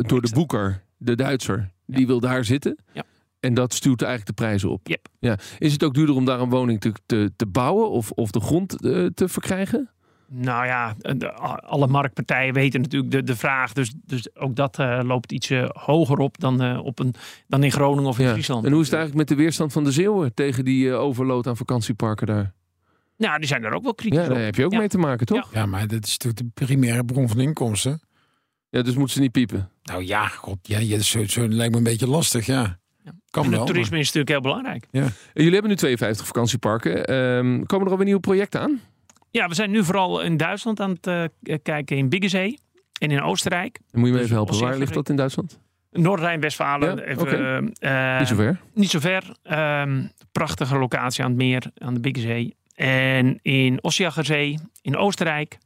door 0.00 0.20
de 0.20 0.30
boeker, 0.34 0.82
de 0.96 1.14
Duitser. 1.16 1.70
Die 1.86 2.06
wil 2.06 2.20
daar 2.20 2.44
zitten. 2.44 2.78
Ja. 2.92 3.02
En 3.40 3.54
dat 3.54 3.74
stuurt 3.74 4.02
eigenlijk 4.02 4.36
de 4.38 4.44
prijzen 4.44 4.70
op. 4.70 4.86
Yep. 4.88 5.06
Ja. 5.18 5.38
Is 5.58 5.72
het 5.72 5.82
ook 5.84 5.94
duurder 5.94 6.14
om 6.14 6.24
daar 6.24 6.40
een 6.40 6.50
woning 6.50 6.80
te, 6.80 6.92
te, 7.06 7.30
te 7.36 7.46
bouwen 7.46 7.90
of, 7.90 8.10
of 8.10 8.30
de 8.30 8.40
grond 8.40 8.82
eh, 8.86 9.06
te 9.06 9.28
verkrijgen? 9.28 9.88
Nou 10.28 10.66
ja, 10.66 10.94
de- 10.98 11.32
alle 11.62 11.86
marktpartijen 11.86 12.54
weten 12.54 12.80
natuurlijk 12.80 13.12
de, 13.12 13.22
de 13.22 13.36
vraag. 13.36 13.72
Dus, 13.72 13.92
dus 14.04 14.36
ook 14.36 14.56
dat 14.56 14.78
eh, 14.78 15.00
loopt 15.02 15.32
iets 15.32 15.50
hoger 15.72 16.18
op 16.18 16.40
dan, 16.40 16.62
eh, 16.62 16.78
op 16.84 16.98
een, 16.98 17.14
dan 17.48 17.62
in 17.62 17.72
Groningen 17.72 18.08
of 18.08 18.18
in 18.18 18.24
Ja. 18.24 18.32
Friesland. 18.32 18.64
En 18.64 18.70
hoe 18.72 18.80
is 18.80 18.86
het 18.86 18.96
eigenlijk 18.96 19.28
met 19.28 19.36
de 19.38 19.42
weerstand 19.44 19.72
van 19.72 19.84
de 19.84 19.92
Zeeuwen 19.92 20.34
tegen 20.34 20.64
die 20.64 20.92
overload 20.92 21.46
aan 21.46 21.56
vakantieparken 21.56 22.26
daar? 22.26 22.52
Nou, 23.16 23.38
die 23.38 23.46
zijn 23.48 23.64
er 23.64 23.72
ook 23.72 23.82
wel 23.82 23.94
kritisch 23.94 24.18
Ja, 24.18 24.24
op. 24.24 24.30
daar 24.34 24.44
heb 24.44 24.54
je 24.54 24.64
ook 24.64 24.72
Ja. 24.72 24.78
mee 24.78 24.88
te 24.88 24.98
maken, 24.98 25.26
toch? 25.26 25.50
Ja, 25.54 25.66
maar 25.66 25.86
dat 25.86 26.06
is 26.06 26.16
toch 26.16 26.32
de 26.32 26.46
primaire 26.54 27.04
bron 27.04 27.28
van 27.28 27.40
inkomsten? 27.40 28.00
Ja, 28.70 28.82
dus 28.82 28.94
moeten 28.94 29.14
ze 29.14 29.20
niet 29.20 29.32
piepen. 29.32 29.70
Nou 29.82 30.04
ja, 30.04 30.26
god, 30.26 30.58
ja, 30.62 30.78
ja, 30.78 30.98
zo, 30.98 31.24
zo 31.26 31.48
lijkt 31.48 31.72
me 31.72 31.78
een 31.78 31.84
beetje 31.84 32.08
lastig, 32.08 32.46
ja. 32.46 32.78
Ja. 33.04 33.12
Kan 33.30 33.44
En 33.44 33.50
wel. 33.50 33.58
het 33.58 33.68
toerisme 33.68 33.98
is 33.98 34.04
natuurlijk 34.12 34.28
heel 34.30 34.40
belangrijk. 34.40 34.86
En 34.92 35.12
jullie 35.34 35.52
hebben 35.52 35.70
nu 35.70 35.76
52 35.76 36.26
vakantieparken. 36.26 37.04
Ehm, 37.04 37.62
komen 37.62 37.84
er 37.86 37.90
alweer 37.90 38.04
nieuwe 38.04 38.20
projecten 38.20 38.60
aan? 38.60 38.80
Ja, 39.30 39.48
we 39.48 39.54
zijn 39.54 39.70
nu 39.70 39.84
vooral 39.84 40.20
in 40.20 40.36
Duitsland 40.36 40.80
aan 40.80 40.90
het 41.00 41.06
eh, 41.42 41.54
kijken 41.62 41.96
in 41.96 42.08
Biggezee 42.08 42.58
en 42.98 43.10
in 43.10 43.22
Oostenrijk. 43.22 43.80
Moet 43.92 44.06
je 44.06 44.10
me 44.10 44.12
Dus 44.12 44.20
even 44.22 44.34
helpen. 44.34 44.52
als 44.54 44.62
Waar 44.62 44.78
ligt 44.78 44.94
dat 44.94 45.08
in 45.08 45.16
Duitsland? 45.16 45.58
Noord-Rijn-Westfalen. 45.90 46.96
Ja, 46.96 47.02
eh, 47.78 48.18
Niet 48.18 48.28
zover. 48.28 48.60
Niet 48.74 48.90
zo 48.90 48.98
ver. 48.98 49.36
Ehm, 49.42 50.06
prachtige 50.32 50.78
locatie 50.78 51.24
aan 51.24 51.30
het 51.30 51.38
meer, 51.38 51.70
aan 51.78 51.94
de 51.94 52.00
Biggezee. 52.00 52.56
En 52.74 53.38
in 53.42 53.82
Ossiacherzee, 53.82 54.58
in 54.82 54.96
Oostenrijk. 54.96 55.58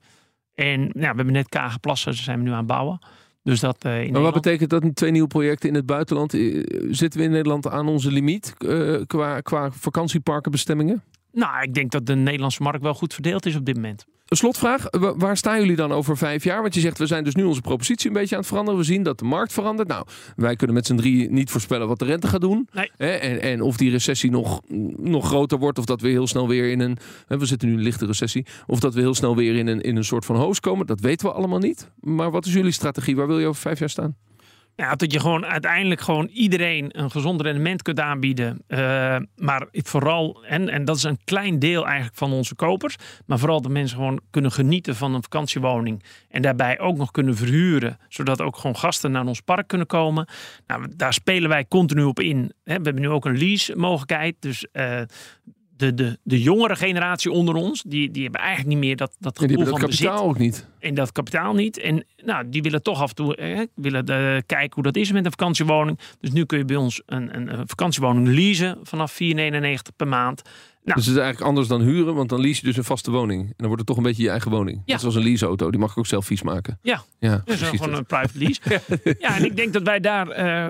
En 0.54 0.80
nou, 0.80 0.92
we 0.92 1.06
hebben 1.06 1.32
net 1.32 1.48
Kagenplassen, 1.48 2.14
ze 2.14 2.22
zijn 2.22 2.38
we 2.38 2.44
nu 2.44 2.50
aan 2.50 2.56
het 2.58 2.66
bouwen. 2.66 2.98
Dus 3.42 3.60
dat 3.60 3.84
eh 3.84 3.90
in 3.90 3.96
Maar 3.96 4.02
wat 4.02 4.12
Nederland. 4.12 4.42
betekent 4.42 4.70
dat? 4.70 4.96
Twee 4.96 5.10
nieuwe 5.10 5.28
projecten 5.28 5.68
in 5.68 5.74
het 5.74 5.86
buitenland. 5.86 6.34
Eh, 6.34 6.64
Zitten 6.90 7.20
we 7.20 7.26
in 7.26 7.32
Nederland 7.32 7.68
aan 7.68 7.88
onze 7.88 8.10
limiet 8.12 8.54
eh, 8.58 8.94
qua, 9.06 9.40
qua 9.40 9.70
vakantieparkenbestemmingen? 9.70 11.02
Nou, 11.32 11.62
ik 11.62 11.74
denk 11.74 11.90
dat 11.90 12.06
de 12.06 12.14
Nederlandse 12.14 12.62
markt 12.62 12.82
wel 12.82 12.94
goed 12.94 13.14
verdeeld 13.14 13.46
is 13.46 13.56
op 13.56 13.64
dit 13.64 13.74
moment. 13.74 14.04
Een 14.26 14.36
slotvraag. 14.36 14.84
Wa- 14.90 15.16
Waar 15.16 15.36
staan 15.36 15.60
jullie 15.60 15.76
dan 15.76 15.92
over 15.92 16.16
vijf 16.16 16.44
jaar? 16.44 16.62
Want 16.62 16.74
je 16.74 16.80
zegt, 16.80 16.98
we 16.98 17.06
zijn 17.06 17.24
dus 17.24 17.34
nu 17.34 17.44
onze 17.44 17.60
propositie 17.60 18.06
een 18.08 18.12
beetje 18.12 18.34
aan 18.34 18.40
het 18.40 18.48
veranderen. 18.50 18.80
We 18.80 18.86
zien 18.86 19.02
dat 19.02 19.18
de 19.18 19.24
markt 19.24 19.52
verandert. 19.52 19.88
Nou, 19.88 20.06
wij 20.36 20.56
kunnen 20.56 20.76
met 20.76 20.86
z'n 20.86 20.96
drie 20.96 21.30
niet 21.30 21.50
voorspellen 21.50 21.88
wat 21.88 21.98
de 21.98 22.04
rente 22.04 22.26
gaat 22.26 22.40
doen. 22.40 22.68
Nee. 22.72 22.90
Hè? 22.96 23.08
En, 23.08 23.40
en 23.40 23.60
of 23.62 23.76
die 23.76 23.90
recessie 23.90 24.30
nog, 24.30 24.60
nog 24.96 25.26
groter 25.26 25.58
wordt. 25.58 25.78
Of 25.78 25.84
dat 25.84 26.00
we 26.00 26.08
heel 26.08 26.26
snel 26.26 26.48
weer 26.48 26.70
in 26.70 26.80
een... 26.80 26.96
Hè, 27.26 27.38
we 27.38 27.46
zitten 27.46 27.68
nu 27.68 27.74
in 27.74 27.80
een 27.80 27.84
lichte 27.86 28.06
recessie. 28.06 28.46
Of 28.66 28.80
dat 28.80 28.94
we 28.94 29.00
heel 29.00 29.14
snel 29.14 29.36
weer 29.36 29.56
in 29.56 29.66
een, 29.66 29.80
in 29.80 29.96
een 29.96 30.04
soort 30.04 30.24
van 30.24 30.36
hoos 30.36 30.60
komen. 30.60 30.86
Dat 30.86 31.00
weten 31.00 31.26
we 31.26 31.32
allemaal 31.32 31.58
niet. 31.58 31.90
Maar 32.00 32.30
wat 32.30 32.46
is 32.46 32.52
jullie 32.52 32.72
strategie? 32.72 33.16
Waar 33.16 33.26
wil 33.26 33.38
je 33.38 33.46
over 33.46 33.60
vijf 33.60 33.78
jaar 33.78 33.90
staan? 33.90 34.16
Ja, 34.80 34.94
dat 34.94 35.12
je 35.12 35.20
gewoon 35.20 35.46
uiteindelijk 35.46 36.00
gewoon 36.00 36.26
iedereen 36.26 36.98
een 36.98 37.10
gezond 37.10 37.40
rendement 37.40 37.82
kunt 37.82 38.00
aanbieden. 38.00 38.62
Eh, 38.66 39.16
maar 39.36 39.66
vooral, 39.72 40.44
en, 40.44 40.68
en 40.68 40.84
dat 40.84 40.96
is 40.96 41.02
een 41.02 41.18
klein 41.24 41.58
deel 41.58 41.86
eigenlijk 41.86 42.16
van 42.16 42.32
onze 42.32 42.54
kopers. 42.54 42.96
Maar 43.26 43.38
vooral 43.38 43.60
dat 43.60 43.72
mensen 43.72 43.96
gewoon 43.96 44.20
kunnen 44.30 44.52
genieten 44.52 44.96
van 44.96 45.14
een 45.14 45.22
vakantiewoning. 45.22 46.02
En 46.28 46.42
daarbij 46.42 46.78
ook 46.78 46.96
nog 46.96 47.10
kunnen 47.10 47.36
verhuren. 47.36 47.98
Zodat 48.08 48.40
ook 48.40 48.56
gewoon 48.56 48.76
gasten 48.76 49.10
naar 49.10 49.26
ons 49.26 49.40
park 49.40 49.68
kunnen 49.68 49.86
komen. 49.86 50.28
Nou, 50.66 50.86
daar 50.96 51.12
spelen 51.12 51.48
wij 51.48 51.66
continu 51.68 52.02
op 52.02 52.20
in. 52.20 52.52
We 52.64 52.72
hebben 52.72 53.00
nu 53.00 53.08
ook 53.08 53.24
een 53.24 53.38
lease 53.38 53.76
mogelijkheid. 53.76 54.36
Dus 54.40 54.70
eh, 54.70 55.00
de, 55.78 55.94
de, 55.94 56.18
de 56.22 56.42
jongere 56.42 56.76
generatie 56.76 57.30
onder 57.30 57.54
ons, 57.54 57.82
die, 57.86 58.10
die 58.10 58.22
hebben 58.22 58.40
eigenlijk 58.40 58.70
niet 58.70 58.78
meer 58.78 58.96
dat, 58.96 59.16
dat 59.18 59.40
Ja, 59.40 59.46
die 59.46 59.56
gevoel 59.56 59.72
hebben 59.72 59.80
dat 59.80 59.80
van 59.80 59.88
bezit 59.90 60.06
kapitaal 60.06 60.28
ook 60.28 60.38
niet. 60.38 60.66
en 60.78 60.94
dat 60.94 61.12
kapitaal 61.12 61.54
niet. 61.54 61.78
En 61.78 62.04
nou, 62.24 62.48
die 62.48 62.62
willen 62.62 62.82
toch 62.82 63.00
af 63.02 63.08
en 63.08 63.14
toe 63.14 63.36
eh, 63.36 63.60
willen, 63.74 64.06
eh, 64.06 64.42
kijken 64.46 64.74
hoe 64.74 64.82
dat 64.82 64.96
is 64.96 65.12
met 65.12 65.24
een 65.24 65.30
vakantiewoning. 65.30 65.98
Dus 66.20 66.30
nu 66.30 66.44
kun 66.44 66.58
je 66.58 66.64
bij 66.64 66.76
ons 66.76 67.02
een, 67.06 67.36
een, 67.36 67.58
een 67.58 67.68
vakantiewoning 67.68 68.28
leasen 68.28 68.78
vanaf 68.82 69.18
4,99 69.22 69.26
per 69.96 70.08
maand. 70.08 70.42
Nou. 70.88 71.00
Dus 71.00 71.06
het 71.06 71.16
is 71.16 71.22
eigenlijk 71.22 71.50
anders 71.50 71.68
dan 71.68 71.80
huren, 71.80 72.14
want 72.14 72.28
dan 72.28 72.40
lease 72.40 72.60
je 72.60 72.66
dus 72.66 72.76
een 72.76 72.84
vaste 72.84 73.10
woning. 73.10 73.42
En 73.42 73.54
dan 73.56 73.66
wordt 73.66 73.78
het 73.78 73.86
toch 73.86 73.96
een 73.96 74.02
beetje 74.02 74.22
je 74.22 74.30
eigen 74.30 74.50
woning. 74.50 74.76
Ja. 74.76 74.92
Net 74.92 75.00
zoals 75.00 75.14
een 75.14 75.22
leaseauto, 75.22 75.70
die 75.70 75.80
mag 75.80 75.90
ik 75.90 75.98
ook 75.98 76.06
zelf 76.06 76.26
vies 76.26 76.42
maken. 76.42 76.78
Ja. 76.82 77.02
ja 77.18 77.42
Dus 77.44 77.62
gewoon 77.62 77.90
dat. 77.90 77.98
een 77.98 78.06
private 78.06 78.38
lease. 78.38 78.60
ja, 79.24 79.36
en 79.36 79.44
ik 79.44 79.56
denk 79.56 79.72
dat 79.72 79.82
wij 79.82 80.00
daar 80.00 80.28
eh, 80.28 80.66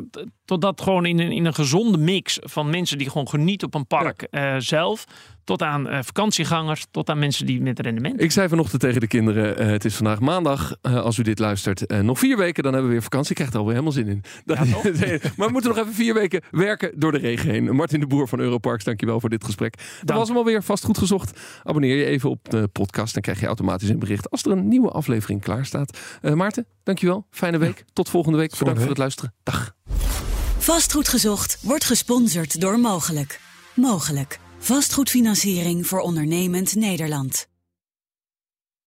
t- 0.49 0.61
totdat 0.61 0.81
gewoon 0.83 1.07
in 1.07 1.19
een, 1.19 1.33
in 1.33 1.45
een 1.45 1.55
gezonde 1.55 1.99
mix 1.99 2.39
van 2.41 2.71
mensen 2.71 2.99
die 2.99 3.11
gewoon 3.11 3.29
genieten 3.29 3.67
op 3.67 3.75
een 3.75 3.87
park 3.87 4.23
eh, 4.23 4.55
zelf. 4.59 5.05
Tot 5.45 5.63
aan 5.63 5.89
eh, 5.89 5.99
vakantiegangers, 6.03 6.87
tot 6.91 7.11
aan 7.11 7.19
mensen 7.19 7.47
die 7.47 7.61
met 7.61 7.81
rendement. 7.81 8.21
Ik 8.23 8.31
zei 8.33 8.49
vanochtend 8.49 8.81
tegen 8.81 9.01
de 9.01 9.07
kinderen, 9.07 9.59
eh, 9.59 9.67
het 9.67 9.85
is 9.85 9.95
vandaag 9.95 10.21
maandag, 10.21 10.75
eh, 10.83 10.95
als 11.01 11.19
u 11.19 11.23
dit 11.23 11.39
luistert. 11.39 11.87
eh, 11.87 12.01
nog 12.01 12.19
vier 12.19 12.37
weken, 12.37 12.63
dan 12.63 12.73
hebben 12.73 12.89
we 12.91 12.97
weer 12.97 13.05
vakantie. 13.05 13.31
Ik 13.31 13.37
krijg 13.37 13.51
er 13.53 13.59
alweer 13.59 13.73
helemaal 13.75 13.95
zin 13.95 14.09
in. 14.09 14.23
Dan- 14.45 14.69
maar 15.37 15.47
we 15.47 15.53
moeten 15.53 15.71
nog 15.71 15.79
even 15.79 15.95
vier 15.95 16.15
weken 16.15 16.43
werken 16.51 16.93
door 16.97 17.13
de 17.13 17.19
regen 17.19 17.51
heen. 17.51 17.75
Martin 17.77 18.01
de 18.01 18.07
Boer 18.07 18.29
van 18.29 18.39
Europarks, 18.41 18.85
dankjewel 18.85 19.21
voor 19.21 19.29
dit 19.29 19.45
gesprek. 19.45 19.77
Dat 19.77 20.07
Dank. 20.07 20.19
was 20.19 20.29
hem 20.29 20.37
alweer 20.37 20.63
vast 20.63 20.85
goed 20.85 20.99
gezocht. 20.99 21.41
Abonneer 21.63 21.97
je 21.97 22.05
even 22.05 22.31
op 22.31 22.51
de 22.51 22.69
podcast, 22.73 23.13
dan 23.13 23.23
krijg 23.23 23.41
je 23.41 23.47
automatisch 23.47 23.89
een 23.89 23.99
bericht 23.99 24.31
als 24.31 24.43
er 24.43 24.51
een 24.51 24.69
nieuwe 24.69 24.91
aflevering 24.91 25.41
klaar 25.43 25.67
staat. 25.67 25.99
Eh, 26.23 26.33
Maarten, 26.33 26.67
dankjewel. 26.83 27.27
Fijne 27.31 27.59
week. 27.59 27.85
Tot 27.93 28.09
volgende 28.09 28.39
week. 28.39 28.59
Bedankt 28.59 28.81
voor 28.81 28.89
het 28.89 28.99
luisteren. 28.99 29.35
Dag. 29.43 29.75
Vastgoed 30.69 31.09
gezocht 31.09 31.59
wordt 31.63 31.85
gesponsord 31.85 32.61
door 32.61 32.79
Mogelijk. 32.79 33.41
Mogelijk. 33.75 34.39
Vastgoedfinanciering 34.59 35.87
voor 35.87 36.01
ondernemend 36.01 36.75
Nederland. 36.75 37.48